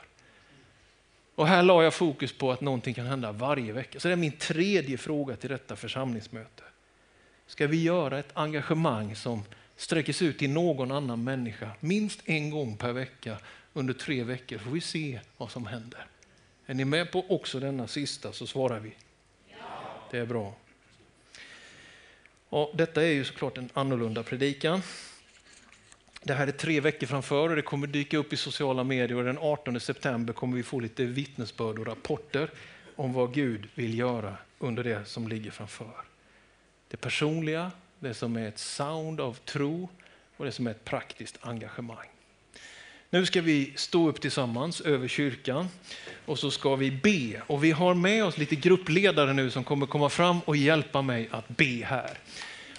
Och 1.35 1.47
här 1.47 1.63
la 1.63 1.83
jag 1.83 1.95
fokus 1.95 2.33
på 2.33 2.53
att 2.53 2.61
någonting 2.61 2.95
kan 2.95 3.07
hända 3.07 3.33
varje 3.33 3.73
vecka. 3.73 4.01
Så 4.01 4.09
det 4.09 4.15
är 4.15 4.17
min 4.17 4.33
tredje 4.33 4.99
fråga 4.99 5.37
till 5.37 5.51
detta 5.51 5.77
församlingsmöte. 5.77 6.63
Ska 7.47 7.67
vi 7.67 7.83
göra 7.83 8.19
ett 8.19 8.31
engagemang 8.33 9.17
som 9.17 9.43
sträcker 9.77 10.13
sig 10.13 10.27
ut 10.27 10.39
till 10.39 10.51
någon 10.51 10.93
annan 10.93 11.25
människa 11.25 11.71
minst 11.81 12.21
en 12.25 12.51
gång 12.51 12.77
per 12.77 12.93
vecka 12.93 13.37
under 13.73 13.95
tre 13.95 14.25
veckor 14.25 14.59
får 14.59 14.71
vi 14.71 14.81
se 14.81 15.21
vad 15.37 15.51
som 15.51 15.67
händer. 15.67 16.07
Är 16.67 16.75
ni 16.75 16.85
med 16.85 17.13
på 17.13 17.25
också 17.29 17.61
denna 17.61 17.87
sista 17.87 18.33
så 18.33 18.47
svarar 18.47 18.81
vi. 18.81 18.95
Ja. 19.49 19.57
Det 20.11 20.19
är 20.19 20.27
bra. 20.27 20.55
Och 22.49 22.71
detta 22.75 23.03
är 23.03 23.13
ju 23.13 23.25
såklart 23.25 23.59
en 23.59 23.71
annorlunda 23.73 24.23
predikan. 24.23 24.83
Det 26.23 26.35
här 26.35 26.47
är 26.47 26.53
tre 26.53 26.81
veckor 26.81 27.07
framför 27.07 27.49
och 27.49 27.57
det 27.57 27.63
kommer 27.63 27.87
dyka 27.87 28.19
upp 28.19 28.33
i 28.33 28.37
sociala 28.37 28.85
medier 28.85 29.19
och 29.19 29.25
den 29.25 29.39
18 29.39 29.81
september 29.81 30.33
kommer 30.33 30.57
vi 30.57 30.63
få 30.63 30.81
lite 30.81 31.05
vittnesbörd 31.05 31.79
och 31.79 31.87
rapporter 31.87 32.51
om 32.97 33.13
vad 33.13 33.35
Gud 33.35 33.69
vill 33.75 33.99
göra 33.99 34.37
under 34.59 34.85
det 34.85 35.05
som 35.05 35.29
ligger 35.29 35.51
framför. 35.51 35.95
Det 36.89 36.97
personliga, 36.97 37.71
det 37.99 38.15
som 38.15 38.37
är 38.37 38.49
ett 38.49 38.59
sound 38.59 39.21
av 39.21 39.35
tro 39.35 39.89
och 40.37 40.45
det 40.45 40.53
som 40.53 40.67
är 40.67 40.71
ett 40.71 40.85
praktiskt 40.85 41.39
engagemang. 41.41 42.09
Nu 43.15 43.27
ska 43.27 43.41
vi 43.41 43.73
stå 43.77 44.09
upp 44.09 44.21
tillsammans 44.21 44.81
över 44.81 45.09
kyrkan 45.09 45.69
och 46.27 46.39
så 46.39 46.51
ska 46.51 46.77
vi 46.77 46.91
be. 46.91 47.43
Och 47.47 47.65
vi 47.65 47.71
har 47.71 47.95
med 47.95 48.25
oss 48.25 48.39
lite 48.39 48.57
gruppledare 48.57 49.33
nu 49.33 49.51
som 49.51 49.65
kommer 49.65 49.87
komma 49.87 50.09
fram 50.09 50.41
och 50.41 50.57
hjälpa 50.57 51.03
mig 51.03 51.29
att 51.31 51.49
be 51.49 51.85
här. 51.85 52.11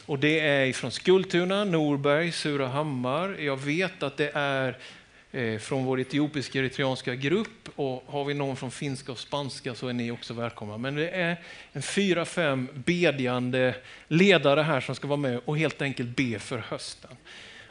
Och 0.05 0.19
det 0.19 0.39
är 0.39 0.73
från 0.73 0.91
Skultuna, 0.91 1.63
Norberg, 1.63 2.31
Surahammar. 2.31 3.35
Jag 3.39 3.57
vet 3.57 4.03
att 4.03 4.17
det 4.17 4.31
är 4.33 4.77
eh, 5.31 5.59
från 5.59 5.85
vår 5.85 5.99
etiopiska 5.99 6.59
eritreanska 6.59 7.15
grupp 7.15 7.69
och 7.75 8.03
har 8.07 8.25
vi 8.25 8.33
någon 8.33 8.55
från 8.55 8.71
finska 8.71 9.11
och 9.11 9.19
spanska 9.19 9.75
så 9.75 9.87
är 9.87 9.93
ni 9.93 10.11
också 10.11 10.33
välkomna. 10.33 10.77
Men 10.77 10.95
det 10.95 11.09
är 11.09 11.41
en 11.73 11.81
fyra, 11.81 12.25
fem 12.25 12.67
bedjande 12.73 13.75
ledare 14.07 14.61
här 14.61 14.81
som 14.81 14.95
ska 14.95 15.07
vara 15.07 15.17
med 15.17 15.39
och 15.45 15.57
helt 15.57 15.81
enkelt 15.81 16.15
be 16.15 16.39
för 16.39 16.57
hösten. 16.57 17.11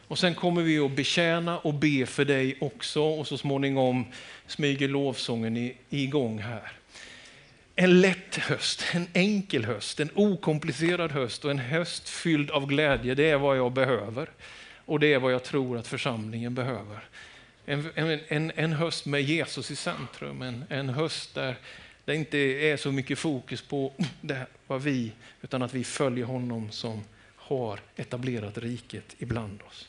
Och 0.08 0.18
sen 0.18 0.34
kommer 0.34 0.62
vi 0.62 0.78
att 0.78 0.90
betjäna 0.90 1.58
och 1.58 1.74
be 1.74 2.06
för 2.06 2.24
dig 2.24 2.56
också 2.60 3.02
och 3.02 3.26
så 3.26 3.38
småningom 3.38 4.04
smyger 4.46 4.88
lovsången 4.88 5.72
igång 5.90 6.38
här. 6.38 6.72
En 7.76 8.00
lätt 8.00 8.36
höst, 8.36 8.84
en 8.92 9.06
enkel 9.12 9.64
höst, 9.64 10.00
en 10.00 10.10
okomplicerad 10.14 11.12
höst 11.12 11.44
och 11.44 11.50
en 11.50 11.58
höst 11.58 12.08
fylld 12.08 12.50
av 12.50 12.66
glädje. 12.66 13.14
Det 13.14 13.30
är 13.30 13.36
vad 13.36 13.58
jag 13.58 13.72
behöver 13.72 14.30
och 14.84 15.00
det 15.00 15.12
är 15.12 15.18
vad 15.18 15.32
jag 15.32 15.44
tror 15.44 15.78
att 15.78 15.86
församlingen 15.86 16.54
behöver. 16.54 16.98
En, 17.66 17.90
en, 18.28 18.52
en 18.54 18.72
höst 18.72 19.06
med 19.06 19.22
Jesus 19.22 19.70
i 19.70 19.76
centrum, 19.76 20.42
en, 20.42 20.64
en 20.68 20.88
höst 20.88 21.34
där 21.34 21.56
det 22.04 22.14
inte 22.14 22.38
är 22.38 22.76
så 22.76 22.92
mycket 22.92 23.18
fokus 23.18 23.62
på 23.62 23.92
det, 24.20 24.46
vad 24.66 24.82
vi, 24.82 25.12
utan 25.42 25.62
att 25.62 25.74
vi 25.74 25.84
följer 25.84 26.24
honom 26.24 26.70
som 26.70 27.04
har 27.36 27.80
etablerat 27.96 28.58
riket 28.58 29.14
ibland 29.18 29.62
oss. 29.62 29.88